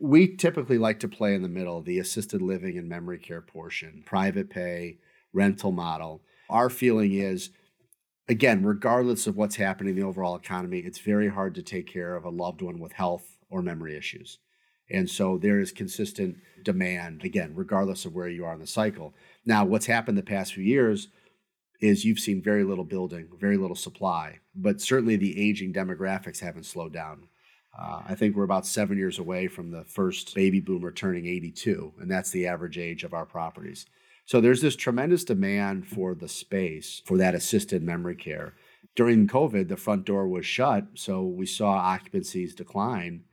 We 0.00 0.34
typically 0.36 0.78
like 0.78 1.00
to 1.00 1.08
play 1.08 1.34
in 1.34 1.42
the 1.42 1.48
middle, 1.48 1.82
the 1.82 1.98
assisted 1.98 2.40
living 2.40 2.78
and 2.78 2.88
memory 2.88 3.18
care 3.18 3.40
portion, 3.40 4.02
private 4.06 4.48
pay, 4.48 4.98
rental 5.32 5.72
model. 5.72 6.22
Our 6.48 6.70
feeling 6.70 7.12
is 7.12 7.50
again, 8.30 8.64
regardless 8.64 9.26
of 9.26 9.36
what's 9.36 9.56
happening 9.56 9.90
in 9.90 10.00
the 10.00 10.06
overall 10.06 10.36
economy, 10.36 10.78
it's 10.78 11.00
very 11.00 11.28
hard 11.28 11.52
to 11.56 11.62
take 11.62 11.88
care 11.88 12.14
of 12.14 12.24
a 12.24 12.30
loved 12.30 12.62
one 12.62 12.78
with 12.78 12.92
health 12.92 13.36
or 13.50 13.60
memory 13.60 13.96
issues. 13.96 14.38
And 14.88 15.10
so 15.10 15.36
there 15.36 15.58
is 15.58 15.72
consistent 15.72 16.36
demand, 16.62 17.24
again, 17.24 17.52
regardless 17.56 18.04
of 18.04 18.14
where 18.14 18.28
you 18.28 18.44
are 18.44 18.54
in 18.54 18.60
the 18.60 18.68
cycle. 18.68 19.14
Now, 19.44 19.64
what's 19.64 19.86
happened 19.86 20.16
the 20.16 20.22
past 20.22 20.54
few 20.54 20.62
years 20.62 21.08
is 21.80 22.04
you've 22.04 22.20
seen 22.20 22.40
very 22.40 22.62
little 22.62 22.84
building, 22.84 23.26
very 23.36 23.56
little 23.56 23.76
supply, 23.76 24.38
but 24.54 24.80
certainly 24.80 25.16
the 25.16 25.40
aging 25.40 25.72
demographics 25.72 26.38
haven't 26.38 26.66
slowed 26.66 26.92
down. 26.92 27.26
Uh, 27.76 28.02
I 28.06 28.14
think 28.14 28.36
we're 28.36 28.44
about 28.44 28.66
seven 28.66 28.96
years 28.96 29.18
away 29.18 29.48
from 29.48 29.72
the 29.72 29.84
first 29.84 30.34
baby 30.36 30.60
boomer 30.60 30.92
turning 30.92 31.26
82, 31.26 31.94
and 31.98 32.08
that's 32.08 32.30
the 32.30 32.46
average 32.46 32.78
age 32.78 33.02
of 33.02 33.12
our 33.12 33.26
properties. 33.26 33.86
So 34.30 34.40
there's 34.40 34.60
this 34.60 34.76
tremendous 34.76 35.24
demand 35.24 35.88
for 35.88 36.14
the 36.14 36.28
space 36.28 37.02
for 37.04 37.18
that 37.18 37.34
assisted 37.34 37.82
memory 37.82 38.14
care. 38.14 38.54
During 38.94 39.26
COVID, 39.26 39.66
the 39.66 39.76
front 39.76 40.04
door 40.04 40.28
was 40.28 40.46
shut, 40.46 40.86
so 40.94 41.24
we 41.24 41.46
saw 41.46 41.76
occupancies 41.76 42.54
decline. 42.54 43.24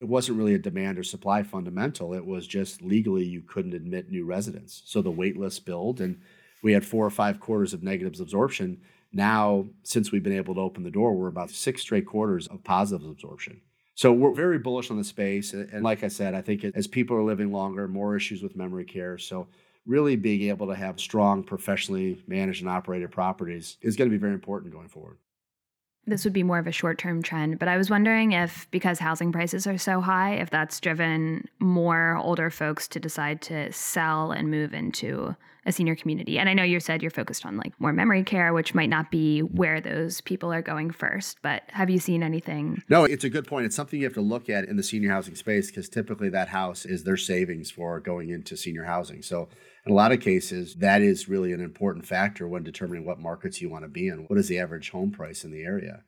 It 0.00 0.08
wasn't 0.08 0.38
really 0.38 0.54
a 0.54 0.58
demand 0.58 0.98
or 0.98 1.02
supply 1.02 1.42
fundamental. 1.42 2.14
It 2.14 2.24
was 2.24 2.46
just 2.46 2.80
legally 2.80 3.26
you 3.26 3.42
couldn't 3.42 3.74
admit 3.74 4.10
new 4.10 4.24
residents. 4.24 4.80
So 4.86 5.02
the 5.02 5.10
wait 5.10 5.36
list 5.36 5.66
built, 5.66 6.00
and 6.00 6.22
we 6.62 6.72
had 6.72 6.86
four 6.86 7.04
or 7.04 7.10
five 7.10 7.38
quarters 7.38 7.74
of 7.74 7.82
negative 7.82 8.18
absorption. 8.18 8.80
Now, 9.12 9.66
since 9.82 10.12
we've 10.12 10.22
been 10.22 10.32
able 10.32 10.54
to 10.54 10.62
open 10.62 10.82
the 10.82 10.90
door, 10.90 11.12
we're 11.12 11.28
about 11.28 11.50
six 11.50 11.82
straight 11.82 12.06
quarters 12.06 12.46
of 12.46 12.64
positive 12.64 13.06
absorption. 13.06 13.60
So 13.96 14.14
we're 14.14 14.32
very 14.32 14.58
bullish 14.58 14.90
on 14.90 14.96
the 14.96 15.04
space. 15.04 15.52
And 15.52 15.84
like 15.84 16.02
I 16.02 16.08
said, 16.08 16.34
I 16.34 16.40
think 16.40 16.64
as 16.74 16.86
people 16.86 17.18
are 17.18 17.22
living 17.22 17.52
longer, 17.52 17.86
more 17.86 18.16
issues 18.16 18.42
with 18.42 18.56
memory 18.56 18.86
care. 18.86 19.18
So 19.18 19.48
really 19.86 20.16
being 20.16 20.42
able 20.48 20.68
to 20.68 20.74
have 20.74 21.00
strong, 21.00 21.42
professionally 21.42 22.22
managed 22.26 22.60
and 22.60 22.70
operated 22.70 23.10
properties 23.10 23.78
is 23.82 23.96
going 23.96 24.08
to 24.08 24.14
be 24.14 24.20
very 24.20 24.34
important 24.34 24.72
going 24.72 24.88
forward. 24.88 25.18
This 26.04 26.24
would 26.24 26.32
be 26.32 26.42
more 26.42 26.58
of 26.58 26.66
a 26.66 26.72
short 26.72 26.98
term 26.98 27.22
trend, 27.22 27.60
but 27.60 27.68
I 27.68 27.76
was 27.76 27.88
wondering 27.88 28.32
if, 28.32 28.68
because 28.72 28.98
housing 28.98 29.30
prices 29.30 29.68
are 29.68 29.78
so 29.78 30.00
high, 30.00 30.34
if 30.34 30.50
that's 30.50 30.80
driven 30.80 31.48
more 31.60 32.16
older 32.16 32.50
folks 32.50 32.88
to 32.88 33.00
decide 33.00 33.40
to 33.42 33.72
sell 33.72 34.32
and 34.32 34.50
move 34.50 34.74
into 34.74 35.36
a 35.64 35.70
senior 35.70 35.94
community. 35.94 36.40
And 36.40 36.48
I 36.48 36.54
know 36.54 36.64
you 36.64 36.80
said 36.80 37.02
you're 37.02 37.10
focused 37.12 37.46
on 37.46 37.56
like 37.56 37.72
more 37.80 37.92
memory 37.92 38.24
care, 38.24 38.52
which 38.52 38.74
might 38.74 38.88
not 38.88 39.12
be 39.12 39.40
where 39.40 39.80
those 39.80 40.20
people 40.22 40.52
are 40.52 40.62
going 40.62 40.90
first, 40.90 41.38
but 41.40 41.62
have 41.68 41.88
you 41.88 42.00
seen 42.00 42.24
anything? 42.24 42.82
No, 42.88 43.04
it's 43.04 43.22
a 43.22 43.30
good 43.30 43.46
point. 43.46 43.66
It's 43.66 43.76
something 43.76 44.00
you 44.00 44.06
have 44.06 44.14
to 44.14 44.20
look 44.20 44.50
at 44.50 44.64
in 44.64 44.76
the 44.76 44.82
senior 44.82 45.10
housing 45.10 45.36
space 45.36 45.68
because 45.68 45.88
typically 45.88 46.30
that 46.30 46.48
house 46.48 46.84
is 46.84 47.04
their 47.04 47.16
savings 47.16 47.70
for 47.70 48.00
going 48.00 48.30
into 48.30 48.56
senior 48.56 48.84
housing. 48.84 49.22
So 49.22 49.48
in 49.84 49.92
a 49.92 49.94
lot 49.94 50.12
of 50.12 50.20
cases, 50.20 50.74
that 50.76 51.02
is 51.02 51.28
really 51.28 51.52
an 51.52 51.60
important 51.60 52.06
factor 52.06 52.46
when 52.46 52.62
determining 52.62 53.04
what 53.04 53.18
markets 53.18 53.60
you 53.60 53.68
want 53.68 53.84
to 53.84 53.88
be 53.88 54.08
in. 54.08 54.26
What 54.26 54.38
is 54.38 54.48
the 54.48 54.58
average 54.58 54.90
home 54.90 55.10
price 55.10 55.44
in 55.44 55.50
the 55.50 55.64
area? 55.64 56.04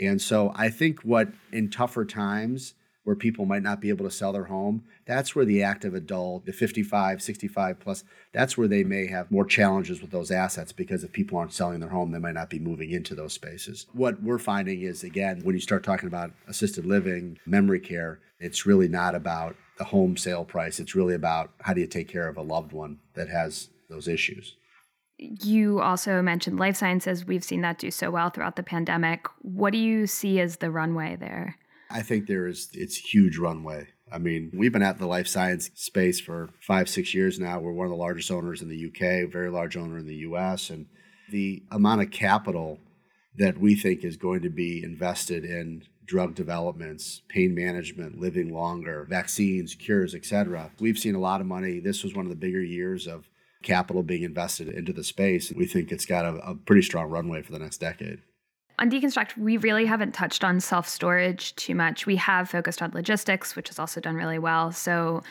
And 0.00 0.20
so 0.20 0.52
I 0.56 0.70
think 0.70 1.00
what 1.00 1.28
in 1.52 1.70
tougher 1.70 2.04
times 2.04 2.74
where 3.04 3.16
people 3.16 3.44
might 3.44 3.62
not 3.62 3.80
be 3.80 3.88
able 3.88 4.04
to 4.04 4.10
sell 4.10 4.32
their 4.32 4.44
home, 4.44 4.84
that's 5.06 5.34
where 5.34 5.44
the 5.44 5.62
active 5.62 5.94
adult, 5.94 6.46
the 6.46 6.52
55, 6.52 7.20
65 7.20 7.80
plus, 7.80 8.04
that's 8.32 8.56
where 8.56 8.68
they 8.68 8.84
may 8.84 9.06
have 9.06 9.30
more 9.30 9.44
challenges 9.44 10.00
with 10.00 10.10
those 10.10 10.30
assets 10.30 10.72
because 10.72 11.02
if 11.02 11.12
people 11.12 11.36
aren't 11.36 11.52
selling 11.52 11.80
their 11.80 11.88
home, 11.88 12.12
they 12.12 12.20
might 12.20 12.34
not 12.34 12.50
be 12.50 12.60
moving 12.60 12.90
into 12.90 13.14
those 13.14 13.32
spaces. 13.32 13.86
What 13.92 14.22
we're 14.22 14.38
finding 14.38 14.82
is, 14.82 15.02
again, 15.02 15.40
when 15.42 15.54
you 15.54 15.60
start 15.60 15.82
talking 15.82 16.06
about 16.06 16.32
assisted 16.46 16.86
living, 16.86 17.38
memory 17.44 17.80
care, 17.80 18.20
it's 18.38 18.66
really 18.66 18.88
not 18.88 19.14
about 19.14 19.56
the 19.82 19.88
home 19.88 20.16
sale 20.16 20.44
price. 20.44 20.78
It's 20.78 20.94
really 20.94 21.14
about 21.14 21.50
how 21.60 21.74
do 21.74 21.80
you 21.80 21.88
take 21.88 22.06
care 22.06 22.28
of 22.28 22.36
a 22.36 22.42
loved 22.42 22.72
one 22.72 23.00
that 23.14 23.28
has 23.28 23.68
those 23.90 24.06
issues. 24.06 24.54
You 25.18 25.80
also 25.80 26.22
mentioned 26.22 26.60
life 26.60 26.76
sciences. 26.76 27.26
We've 27.26 27.42
seen 27.42 27.62
that 27.62 27.78
do 27.78 27.90
so 27.90 28.08
well 28.12 28.30
throughout 28.30 28.54
the 28.54 28.62
pandemic. 28.62 29.26
What 29.40 29.72
do 29.72 29.80
you 29.80 30.06
see 30.06 30.38
as 30.38 30.58
the 30.58 30.70
runway 30.70 31.16
there? 31.16 31.56
I 31.90 32.02
think 32.02 32.28
there 32.28 32.46
is 32.46 32.70
it's 32.72 32.96
huge 32.96 33.38
runway. 33.38 33.88
I 34.12 34.18
mean, 34.18 34.52
we've 34.54 34.72
been 34.72 34.82
at 34.82 34.98
the 34.98 35.06
life 35.06 35.26
science 35.26 35.70
space 35.74 36.20
for 36.20 36.50
five, 36.60 36.88
six 36.88 37.12
years 37.12 37.40
now. 37.40 37.58
We're 37.58 37.72
one 37.72 37.86
of 37.86 37.90
the 37.90 37.96
largest 37.96 38.30
owners 38.30 38.62
in 38.62 38.68
the 38.68 38.86
UK, 38.86 39.32
very 39.32 39.50
large 39.50 39.76
owner 39.76 39.98
in 39.98 40.06
the 40.06 40.22
US. 40.28 40.70
And 40.70 40.86
the 41.28 41.64
amount 41.72 42.02
of 42.02 42.12
capital 42.12 42.78
that 43.36 43.58
we 43.58 43.74
think 43.74 44.04
is 44.04 44.16
going 44.16 44.42
to 44.42 44.50
be 44.50 44.82
invested 44.82 45.44
in 45.44 45.82
drug 46.04 46.34
developments, 46.34 47.22
pain 47.28 47.54
management, 47.54 48.18
living 48.20 48.52
longer, 48.52 49.06
vaccines, 49.08 49.74
cures, 49.74 50.14
etc. 50.14 50.70
We've 50.78 50.98
seen 50.98 51.14
a 51.14 51.20
lot 51.20 51.40
of 51.40 51.46
money. 51.46 51.80
This 51.80 52.02
was 52.02 52.14
one 52.14 52.26
of 52.26 52.30
the 52.30 52.36
bigger 52.36 52.62
years 52.62 53.06
of 53.06 53.28
capital 53.62 54.02
being 54.02 54.22
invested 54.22 54.68
into 54.68 54.92
the 54.92 55.04
space. 55.04 55.52
We 55.52 55.66
think 55.66 55.92
it's 55.92 56.04
got 56.04 56.24
a, 56.24 56.34
a 56.50 56.54
pretty 56.54 56.82
strong 56.82 57.08
runway 57.08 57.42
for 57.42 57.52
the 57.52 57.58
next 57.58 57.78
decade. 57.78 58.20
On 58.78 58.90
Deconstruct, 58.90 59.36
we 59.38 59.58
really 59.58 59.86
haven't 59.86 60.12
touched 60.12 60.42
on 60.42 60.58
self 60.58 60.88
storage 60.88 61.54
too 61.54 61.74
much. 61.74 62.04
We 62.04 62.16
have 62.16 62.50
focused 62.50 62.82
on 62.82 62.90
logistics, 62.92 63.54
which 63.54 63.68
has 63.68 63.78
also 63.78 64.00
done 64.00 64.16
really 64.16 64.38
well. 64.38 64.72
So, 64.72 65.22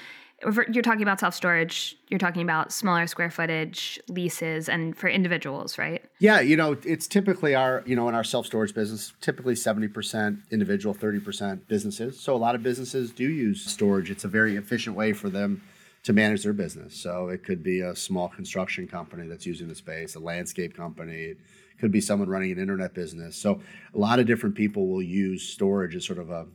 you're 0.43 0.81
talking 0.81 1.01
about 1.01 1.19
self 1.19 1.33
storage, 1.33 1.97
you're 2.09 2.19
talking 2.19 2.41
about 2.41 2.71
smaller 2.71 3.07
square 3.07 3.29
footage 3.29 3.99
leases 4.07 4.69
and 4.69 4.97
for 4.97 5.07
individuals, 5.07 5.77
right? 5.77 6.03
Yeah, 6.19 6.39
you 6.39 6.55
know, 6.55 6.77
it's 6.83 7.07
typically 7.07 7.55
our, 7.55 7.83
you 7.85 7.95
know, 7.95 8.09
in 8.09 8.15
our 8.15 8.23
self 8.23 8.45
storage 8.45 8.73
business, 8.73 9.13
typically 9.21 9.53
70% 9.53 10.39
individual, 10.51 10.95
30% 10.95 11.67
businesses. 11.67 12.19
So 12.19 12.35
a 12.35 12.37
lot 12.37 12.55
of 12.55 12.63
businesses 12.63 13.11
do 13.11 13.29
use 13.29 13.63
storage. 13.63 14.09
It's 14.09 14.23
a 14.23 14.29
very 14.29 14.55
efficient 14.55 14.95
way 14.95 15.13
for 15.13 15.29
them 15.29 15.61
to 16.03 16.13
manage 16.13 16.43
their 16.43 16.53
business. 16.53 16.95
So 16.95 17.27
it 17.27 17.43
could 17.43 17.61
be 17.61 17.81
a 17.81 17.95
small 17.95 18.27
construction 18.27 18.87
company 18.87 19.27
that's 19.27 19.45
using 19.45 19.67
the 19.67 19.75
space, 19.75 20.15
a 20.15 20.19
landscape 20.19 20.75
company, 20.75 21.15
it 21.15 21.37
could 21.79 21.91
be 21.91 22.01
someone 22.01 22.29
running 22.29 22.51
an 22.51 22.59
internet 22.59 22.93
business. 22.93 23.35
So 23.35 23.61
a 23.93 23.97
lot 23.97 24.19
of 24.19 24.25
different 24.25 24.55
people 24.55 24.87
will 24.87 25.01
use 25.01 25.43
storage 25.43 25.95
as 25.95 26.05
sort 26.05 26.19
of 26.19 26.29
a 26.29 26.47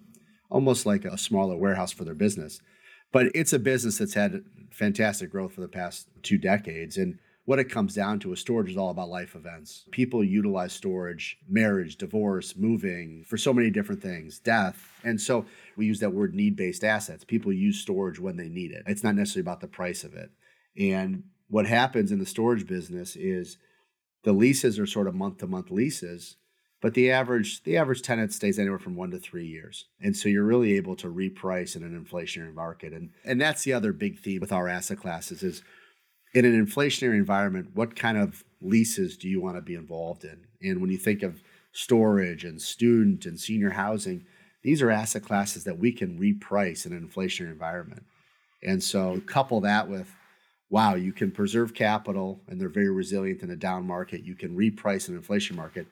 almost 0.50 0.86
like 0.86 1.04
a 1.04 1.18
smaller 1.18 1.56
warehouse 1.56 1.92
for 1.92 2.04
their 2.04 2.14
business. 2.14 2.60
But 3.16 3.30
it's 3.34 3.54
a 3.54 3.58
business 3.58 3.96
that's 3.96 4.12
had 4.12 4.44
fantastic 4.70 5.30
growth 5.30 5.54
for 5.54 5.62
the 5.62 5.68
past 5.68 6.06
two 6.22 6.36
decades. 6.36 6.98
And 6.98 7.18
what 7.46 7.58
it 7.58 7.70
comes 7.70 7.94
down 7.94 8.18
to 8.18 8.32
is 8.34 8.40
storage 8.40 8.68
is 8.68 8.76
all 8.76 8.90
about 8.90 9.08
life 9.08 9.34
events. 9.34 9.86
People 9.90 10.22
utilize 10.22 10.74
storage, 10.74 11.38
marriage, 11.48 11.96
divorce, 11.96 12.54
moving, 12.56 13.24
for 13.24 13.38
so 13.38 13.54
many 13.54 13.70
different 13.70 14.02
things, 14.02 14.38
death. 14.38 14.92
And 15.02 15.18
so 15.18 15.46
we 15.78 15.86
use 15.86 15.98
that 16.00 16.12
word 16.12 16.34
need 16.34 16.56
based 16.56 16.84
assets. 16.84 17.24
People 17.24 17.54
use 17.54 17.80
storage 17.80 18.20
when 18.20 18.36
they 18.36 18.50
need 18.50 18.70
it. 18.70 18.82
It's 18.86 19.02
not 19.02 19.14
necessarily 19.14 19.44
about 19.44 19.60
the 19.62 19.66
price 19.66 20.04
of 20.04 20.12
it. 20.12 20.30
And 20.78 21.22
what 21.48 21.66
happens 21.66 22.12
in 22.12 22.18
the 22.18 22.26
storage 22.26 22.66
business 22.66 23.16
is 23.16 23.56
the 24.24 24.34
leases 24.34 24.78
are 24.78 24.84
sort 24.84 25.06
of 25.06 25.14
month 25.14 25.38
to 25.38 25.46
month 25.46 25.70
leases, 25.70 26.36
but 26.80 26.94
the 26.94 27.10
average 27.10 27.62
the 27.64 27.76
average 27.76 28.02
tenant 28.02 28.32
stays 28.32 28.58
anywhere 28.58 28.78
from 28.78 28.96
one 28.96 29.10
to 29.10 29.18
three 29.18 29.46
years, 29.46 29.86
and 30.00 30.16
so 30.16 30.28
you're 30.28 30.44
really 30.44 30.76
able 30.76 30.96
to 30.96 31.08
reprice 31.08 31.76
in 31.76 31.82
an 31.82 32.04
inflationary 32.04 32.54
market, 32.54 32.92
and 32.92 33.10
and 33.24 33.40
that's 33.40 33.64
the 33.64 33.72
other 33.72 33.92
big 33.92 34.18
theme 34.18 34.40
with 34.40 34.52
our 34.52 34.68
asset 34.68 34.98
classes 34.98 35.42
is 35.42 35.62
in 36.34 36.44
an 36.44 36.66
inflationary 36.66 37.16
environment, 37.16 37.70
what 37.74 37.96
kind 37.96 38.18
of 38.18 38.44
leases 38.60 39.16
do 39.16 39.28
you 39.28 39.40
want 39.40 39.56
to 39.56 39.62
be 39.62 39.74
involved 39.74 40.24
in? 40.24 40.46
And 40.60 40.80
when 40.80 40.90
you 40.90 40.98
think 40.98 41.22
of 41.22 41.42
storage 41.72 42.44
and 42.44 42.60
student 42.60 43.24
and 43.24 43.40
senior 43.40 43.70
housing, 43.70 44.26
these 44.62 44.82
are 44.82 44.90
asset 44.90 45.22
classes 45.22 45.64
that 45.64 45.78
we 45.78 45.92
can 45.92 46.18
reprice 46.18 46.84
in 46.84 46.92
an 46.92 47.08
inflationary 47.08 47.52
environment. 47.52 48.04
And 48.62 48.82
so 48.82 49.20
couple 49.26 49.60
that 49.62 49.88
with 49.88 50.14
wow, 50.68 50.94
you 50.94 51.12
can 51.12 51.30
preserve 51.30 51.72
capital 51.74 52.40
and 52.48 52.60
they're 52.60 52.68
very 52.68 52.90
resilient 52.90 53.42
in 53.42 53.50
a 53.50 53.56
down 53.56 53.86
market. 53.86 54.24
You 54.24 54.34
can 54.34 54.56
reprice 54.56 55.08
an 55.08 55.14
inflation 55.14 55.54
market. 55.54 55.86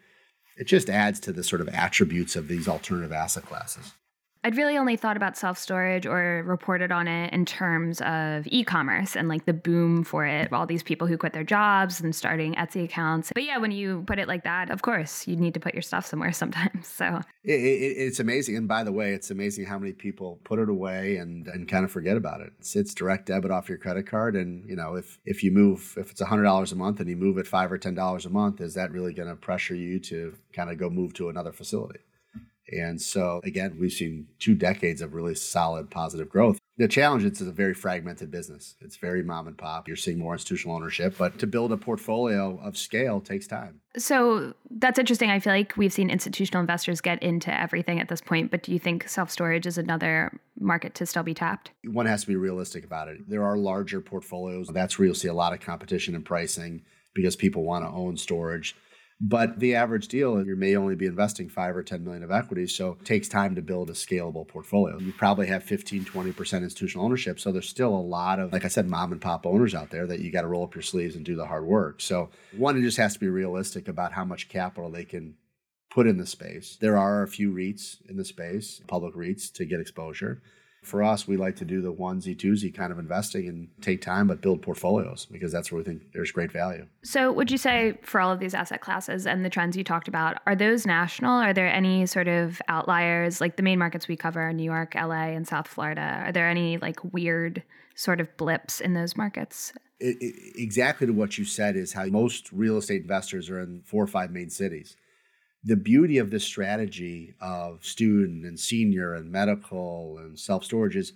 It 0.57 0.65
just 0.65 0.89
adds 0.89 1.19
to 1.21 1.33
the 1.33 1.43
sort 1.43 1.61
of 1.61 1.69
attributes 1.69 2.37
of 2.37 2.49
these 2.49 2.69
alternative 2.69 3.13
asset 3.13 3.45
classes. 3.45 3.93
I'd 4.47 4.59
really 4.59 4.77
only 4.77 4.97
thought 4.97 5.17
about 5.17 5.39
self 5.39 5.57
storage 5.57 6.05
or 6.05 6.43
reported 6.45 6.93
on 6.93 7.09
it 7.09 7.33
in 7.33 7.47
terms 7.47 8.03
of 8.03 8.47
e 8.47 8.63
commerce 8.63 9.17
and 9.17 9.27
like 9.27 9.47
the 9.47 9.55
boom 9.55 10.05
for 10.05 10.27
it, 10.27 10.53
all 10.53 10.67
these 10.67 10.83
people 10.83 11.07
who 11.07 11.17
quit 11.17 11.33
their 11.33 11.45
jobs 11.45 11.99
and 12.03 12.15
starting 12.15 12.55
Etsy 12.57 12.85
accounts. 12.85 13.33
But 13.35 13.45
yeah, 13.45 13.57
when 13.57 13.71
you 13.71 14.05
put 14.07 14.19
it 14.19 14.29
like 14.29 14.45
that, 14.45 14.69
of 14.69 14.83
course, 14.83 15.27
you 15.27 15.35
need 15.37 15.55
to 15.55 15.61
put 15.61 15.73
your 15.73 15.81
stuff 15.81 16.05
somewhere 16.05 16.33
sometimes. 16.35 16.87
So 16.87 17.23
it, 17.43 17.53
it, 17.53 17.97
it's 17.97 18.21
amazing. 18.21 18.59
And 18.59 18.69
by 18.69 18.85
the 18.85 18.93
way, 18.93 19.15
it's 19.15 19.31
amazing 19.31 19.65
how 19.65 19.79
many 19.79 19.95
people 19.95 20.39
put 20.45 20.59
it 20.59 20.69
away 20.69 21.17
and, 21.17 21.47
and 21.47 21.67
kind 21.67 21.87
of 21.87 21.91
forget 21.91 22.19
about 22.19 22.43
it. 22.43 22.53
It's, 22.59 22.77
it's 22.77 22.93
direct 22.93 23.27
debit 23.27 23.51
off 23.51 23.71
your 23.71 23.79
credit 23.79 24.07
card. 24.07 24.37
And, 24.37 24.69
you 24.69 24.77
know, 24.77 24.95
if, 24.97 25.19
if 25.25 25.43
you 25.43 25.53
move, 25.53 25.95
if 25.97 26.11
it's 26.11 26.21
$100 26.21 26.73
a 26.73 26.75
month 26.75 27.01
and 27.01 27.09
you 27.09 27.17
move 27.17 27.39
it 27.39 27.47
five 27.47 27.73
or 27.73 27.79
$10 27.79 28.27
a 28.27 28.29
month, 28.29 28.61
is 28.61 28.75
that 28.75 28.93
really 28.93 29.15
going 29.15 29.29
to 29.31 29.37
pressure 29.37 29.75
you 29.75 29.99
to 30.01 30.35
kind 30.53 30.69
of 30.69 30.77
go 30.77 30.91
move 30.91 31.15
to 31.15 31.31
another 31.31 31.53
facility? 31.53 32.01
And 32.75 33.01
so, 33.01 33.41
again, 33.45 33.77
we've 33.79 33.93
seen 33.93 34.27
two 34.39 34.55
decades 34.55 35.01
of 35.01 35.15
really 35.15 35.35
solid 35.35 35.91
positive 35.91 36.29
growth. 36.29 36.59
The 36.77 36.89
challenge 36.89 37.23
is 37.23 37.33
it's 37.33 37.41
a 37.41 37.53
very 37.53 37.73
fragmented 37.73 38.33
business. 38.33 38.75
It's 38.81 38.97
very 38.97 39.23
mom 39.23 39.47
and 39.47 39.57
pop. 39.57 39.87
You're 39.87 39.97
seeing 39.97 40.19
more 40.19 40.33
institutional 40.33 40.75
ownership, 40.75 41.15
but 41.17 41.39
to 41.39 41.47
build 41.47 41.71
a 41.71 41.77
portfolio 41.77 42.59
of 42.65 42.77
scale 42.77 43.21
takes 43.21 43.47
time. 43.47 43.81
So 43.97 44.55
that's 44.71 44.99
interesting. 44.99 45.31
I 45.31 45.39
feel 45.39 45.53
like 45.53 45.77
we've 45.77 45.93
seen 45.93 46.11
institutional 46.11 46.61
investors 46.61 47.01
get 47.01 47.23
into 47.23 47.57
everything 47.57 48.01
at 48.01 48.09
this 48.09 48.21
point, 48.21 48.51
but 48.51 48.65
do 48.65 48.73
you 48.73 48.81
think 48.81 49.09
self 49.09 49.31
storage 49.31 49.67
is 49.67 49.79
another 49.79 50.37
market 50.59 50.97
to 50.97 51.07
still 51.07 51.23
be 51.23 51.35
tapped? 51.35 51.71
One 51.85 52.07
has 52.07 52.23
to 52.23 52.27
be 52.27 52.37
realistic 52.37 52.85
about 52.85 53.07
it. 53.07 53.19
There 53.29 53.45
are 53.45 53.57
larger 53.57 54.01
portfolios. 54.01 54.67
That's 54.67 54.99
where 54.99 55.07
you'll 55.07 55.15
see 55.15 55.29
a 55.29 55.35
lot 55.35 55.53
of 55.53 55.61
competition 55.61 56.17
and 56.17 56.25
pricing 56.25 56.83
because 57.15 57.37
people 57.37 57.63
want 57.63 57.85
to 57.85 57.91
own 57.91 58.17
storage. 58.17 58.75
But 59.27 59.59
the 59.59 59.75
average 59.75 60.09
deal, 60.09 60.45
you 60.45 60.55
may 60.55 60.77
only 60.77 60.97
be 60.97 61.07
investing 61.07 61.49
five 61.49 61.75
or 61.75 61.83
10 61.83 62.05
million 62.05 62.23
of 62.23 62.31
equity. 62.31 62.67
So 62.67 62.99
it 63.01 63.07
takes 63.07 63.27
time 63.27 63.55
to 63.55 63.63
build 63.63 63.89
a 63.89 63.95
scalable 63.95 64.47
portfolio. 64.47 64.99
You 64.99 65.15
probably 65.15 65.47
have 65.47 65.65
15, 65.65 66.05
20% 66.05 66.63
institutional 66.63 67.07
ownership. 67.07 67.41
So 67.41 67.51
there's 67.51 67.67
still 67.67 67.89
a 67.89 67.97
lot 67.97 68.39
of, 68.39 68.53
like 68.53 68.67
I 68.67 68.69
said, 68.69 68.87
mom 68.87 69.13
and 69.13 69.23
pop 69.23 69.47
owners 69.47 69.75
out 69.75 69.89
there 69.89 70.07
that 70.07 70.21
you 70.21 70.31
got 70.31 70.43
to 70.43 70.49
roll 70.49 70.65
up 70.65 70.75
your 70.75 70.83
sleeves 70.83 71.17
and 71.17 71.25
do 71.25 71.37
the 71.37 71.47
hard 71.47 71.65
work. 71.65 72.03
So 72.03 72.29
one, 72.55 72.77
it 72.77 72.83
just 72.83 72.99
has 72.99 73.15
to 73.15 73.19
be 73.19 73.29
realistic 73.29 73.89
about 73.89 74.13
how 74.13 74.27
much 74.27 74.51
capital 74.51 74.91
they 74.91 75.07
can 75.07 75.37
put 75.89 76.07
in 76.07 76.19
the 76.19 76.27
space. 76.27 76.77
There 76.79 76.99
are 76.99 77.23
a 77.23 77.29
few 77.29 77.51
REITs 77.51 78.07
in 78.07 78.19
the 78.19 78.27
space, 78.27 78.83
public 78.87 79.15
REITs 79.15 79.51
to 79.55 79.65
get 79.65 79.81
exposure 79.81 80.43
for 80.85 81.03
us, 81.03 81.27
we 81.27 81.37
like 81.37 81.57
to 81.57 81.65
do 81.65 81.81
the 81.81 81.93
onesie 81.93 82.37
twosie 82.37 82.75
kind 82.75 82.93
of 82.93 82.99
investing 82.99 83.49
and 83.49 83.69
take 83.81 84.03
time, 84.03 84.27
but 84.27 84.41
build 84.41 84.63
portfolios 84.63 85.27
because 85.27 85.51
that's 85.51 85.73
where 85.73 85.79
we 85.79 85.85
think 85.85 86.13
there's 86.13 86.31
great 86.31 86.53
value. 86.53 86.87
So, 87.03 87.33
would 87.33 87.51
you 87.51 87.59
say 87.59 87.99
for 88.03 88.21
all 88.21 88.31
of 88.31 88.39
these 88.39 88.55
asset 88.55 88.81
classes 88.81 89.27
and 89.27 89.45
the 89.45 89.51
trends 89.51 89.77
you 89.77 89.85
talked 89.85 90.09
about, 90.09 90.39
are 90.47 90.55
those 90.55 90.87
national? 90.87 91.33
Are 91.33 91.53
there 91.53 91.69
any 91.69 92.07
sort 92.07 92.29
of 92.29 92.61
outliers? 92.69 93.41
Like 93.41 93.57
the 93.57 93.63
main 93.63 93.79
markets 93.79 94.09
we 94.09 94.17
cover 94.17 94.53
New 94.53 94.65
York, 94.65 94.95
LA, 94.95 95.29
and 95.29 95.47
South 95.47 95.69
Florida, 95.69 96.23
are 96.25 96.33
there 96.33 96.49
any 96.49 96.79
like 96.79 97.03
weird 97.13 97.63
sort 97.95 98.21
of 98.21 98.37
blips 98.37 98.81
in 98.81 98.95
those 98.95 99.17
markets? 99.17 99.73
It, 100.01 100.17
it, 100.21 100.61
exactly 100.61 101.07
to 101.07 101.13
what 101.13 101.39
you 101.39 101.45
said 101.45 101.77
is 101.77 101.93
how 101.93 102.05
most 102.07 102.53
real 102.53 102.77
estate 102.77 103.03
investors 103.03 103.49
are 103.49 103.61
in 103.61 103.83
four 103.85 104.03
or 104.03 104.09
five 104.09 104.31
main 104.31 104.51
cities 104.51 104.97
the 105.65 105.77
beauty 105.77 106.19
of 106.19 106.31
this 106.31 106.45
strategy 106.45 107.35
of 107.41 107.85
student 107.85 108.45
and 108.45 108.61
senior 108.61 109.15
and 109.15 109.31
medical 109.31 110.19
and 110.19 110.39
self 110.39 110.65
storage 110.65 110.97
is 110.97 111.13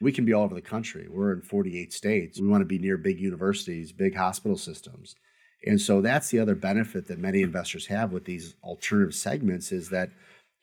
we 0.00 0.12
can 0.12 0.24
be 0.24 0.32
all 0.32 0.44
over 0.44 0.54
the 0.54 0.62
country. 0.62 1.06
We're 1.10 1.34
in 1.34 1.42
48 1.42 1.92
states. 1.92 2.40
We 2.40 2.48
want 2.48 2.62
to 2.62 2.66
be 2.66 2.78
near 2.78 2.96
big 2.96 3.20
universities, 3.20 3.92
big 3.92 4.16
hospital 4.16 4.56
systems. 4.56 5.14
And 5.66 5.78
so 5.78 6.00
that's 6.00 6.30
the 6.30 6.38
other 6.38 6.54
benefit 6.54 7.06
that 7.08 7.18
many 7.18 7.42
investors 7.42 7.86
have 7.86 8.12
with 8.12 8.24
these 8.24 8.54
alternative 8.64 9.14
segments 9.14 9.72
is 9.72 9.90
that 9.90 10.10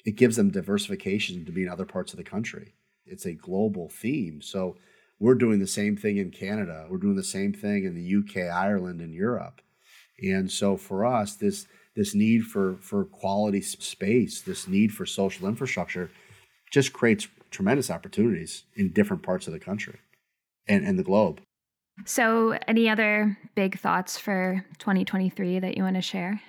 it 0.06 0.16
gives 0.16 0.38
them 0.38 0.50
diversification 0.50 1.46
to 1.46 1.52
be 1.52 1.64
in 1.64 1.70
other 1.70 1.86
parts 1.86 2.14
of 2.14 2.18
the 2.18 2.24
country. 2.24 2.74
It's 3.06 3.26
a 3.26 3.34
global 3.34 3.90
theme. 3.90 4.42
So 4.42 4.78
we're 5.20 5.36
doing 5.36 5.60
the 5.60 5.68
same 5.68 5.96
thing 5.96 6.18
in 6.18 6.32
Canada. 6.32 6.88
We're 6.90 6.98
doing 6.98 7.16
the 7.16 7.24
same 7.24 7.54
thing 7.54 7.84
in 7.84 7.94
the 7.94 8.16
UK, 8.18 8.52
Ireland, 8.52 9.02
and 9.02 9.14
Europe. 9.14 9.62
And 10.20 10.52
so 10.52 10.78
for 10.78 11.06
us, 11.06 11.36
this 11.36 11.68
this 11.98 12.14
need 12.16 12.46
for 12.46 12.78
for 12.80 13.04
quality 13.06 13.60
space, 13.60 14.40
this 14.42 14.68
need 14.68 14.94
for 14.94 15.06
social 15.06 15.48
infrastructure, 15.48 16.10
just 16.72 16.94
creates 16.94 17.28
tremendous 17.50 17.90
opportunities 17.90 18.64
in 18.76 18.94
different 18.94 19.24
parts 19.24 19.48
of 19.48 19.54
the 19.54 19.60
country 19.60 20.00
and, 20.68 20.86
and 20.86 20.98
the 21.00 21.04
globe. 21.04 21.42
So, 22.06 22.58
any 22.68 22.88
other 22.88 23.38
big 23.56 23.80
thoughts 23.80 24.18
for 24.18 24.64
2023 24.78 25.60
that 25.60 25.76
you 25.76 25.84
want 25.84 25.96
to 25.96 26.02
share? 26.02 26.40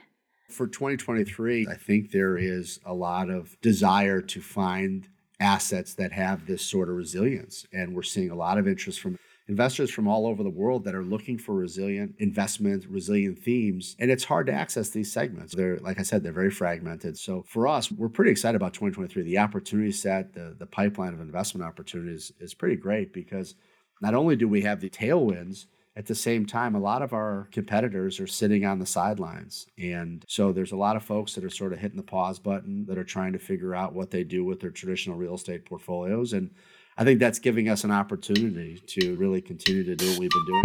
For 0.50 0.66
2023, 0.66 1.66
I 1.66 1.74
think 1.74 2.10
there 2.10 2.36
is 2.36 2.78
a 2.84 2.92
lot 2.92 3.30
of 3.30 3.56
desire 3.62 4.20
to 4.20 4.40
find 4.40 5.08
assets 5.40 5.94
that 5.94 6.12
have 6.12 6.46
this 6.46 6.62
sort 6.62 6.90
of 6.90 6.96
resilience. 6.96 7.66
And 7.72 7.94
we're 7.94 8.02
seeing 8.02 8.30
a 8.30 8.34
lot 8.34 8.58
of 8.58 8.68
interest 8.68 9.00
from 9.00 9.18
investors 9.48 9.90
from 9.90 10.06
all 10.06 10.26
over 10.26 10.42
the 10.42 10.50
world 10.50 10.84
that 10.84 10.94
are 10.94 11.02
looking 11.02 11.38
for 11.38 11.54
resilient 11.54 12.14
investment, 12.18 12.84
resilient 12.88 13.38
themes. 13.38 13.96
And 13.98 14.10
it's 14.10 14.24
hard 14.24 14.46
to 14.46 14.52
access 14.52 14.90
these 14.90 15.10
segments. 15.10 15.54
They're, 15.54 15.78
like 15.78 15.98
I 15.98 16.02
said, 16.02 16.22
they're 16.22 16.32
very 16.32 16.50
fragmented. 16.50 17.18
So 17.18 17.42
for 17.48 17.66
us, 17.66 17.90
we're 17.90 18.10
pretty 18.10 18.30
excited 18.30 18.56
about 18.56 18.74
2023. 18.74 19.22
The 19.22 19.38
opportunity 19.38 19.92
set, 19.92 20.34
the, 20.34 20.54
the 20.58 20.66
pipeline 20.66 21.14
of 21.14 21.20
investment 21.20 21.66
opportunities 21.66 22.30
is 22.38 22.52
pretty 22.52 22.76
great 22.76 23.12
because 23.12 23.54
not 24.02 24.14
only 24.14 24.36
do 24.36 24.46
we 24.46 24.60
have 24.62 24.80
the 24.80 24.90
tailwinds, 24.90 25.66
at 25.96 26.06
the 26.06 26.14
same 26.14 26.46
time, 26.46 26.76
a 26.76 26.80
lot 26.80 27.02
of 27.02 27.12
our 27.12 27.48
competitors 27.50 28.20
are 28.20 28.26
sitting 28.28 28.64
on 28.64 28.78
the 28.78 28.86
sidelines. 28.86 29.66
And 29.76 30.24
so 30.28 30.52
there's 30.52 30.70
a 30.70 30.76
lot 30.76 30.94
of 30.94 31.02
folks 31.02 31.34
that 31.34 31.42
are 31.42 31.50
sort 31.50 31.72
of 31.72 31.80
hitting 31.80 31.96
the 31.96 32.04
pause 32.04 32.38
button 32.38 32.86
that 32.86 32.98
are 32.98 33.04
trying 33.04 33.32
to 33.32 33.38
figure 33.40 33.74
out 33.74 33.94
what 33.94 34.12
they 34.12 34.22
do 34.22 34.44
with 34.44 34.60
their 34.60 34.70
traditional 34.70 35.16
real 35.16 35.34
estate 35.34 35.64
portfolios. 35.64 36.34
And 36.34 36.52
I 37.00 37.04
think 37.04 37.20
that's 37.20 37.38
giving 37.38 37.68
us 37.68 37.84
an 37.84 37.92
opportunity 37.92 38.82
to 38.88 39.14
really 39.14 39.40
continue 39.40 39.84
to 39.84 39.94
do 39.94 40.10
what 40.10 40.18
we've 40.18 40.30
been 40.30 40.44
doing. 40.46 40.64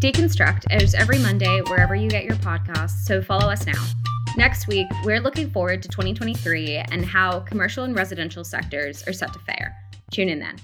Deconstruct 0.00 0.64
airs 0.70 0.94
every 0.94 1.20
Monday 1.20 1.60
wherever 1.68 1.94
you 1.94 2.10
get 2.10 2.24
your 2.24 2.34
podcasts, 2.36 3.04
so 3.04 3.22
follow 3.22 3.48
us 3.48 3.64
now. 3.64 3.80
Next 4.36 4.66
week, 4.66 4.88
we're 5.04 5.20
looking 5.20 5.50
forward 5.52 5.84
to 5.84 5.88
2023 5.88 6.78
and 6.90 7.04
how 7.04 7.38
commercial 7.40 7.84
and 7.84 7.94
residential 7.94 8.42
sectors 8.42 9.06
are 9.06 9.12
set 9.12 9.32
to 9.34 9.38
fare. 9.38 9.76
Tune 10.10 10.28
in 10.28 10.40
then. 10.40 10.56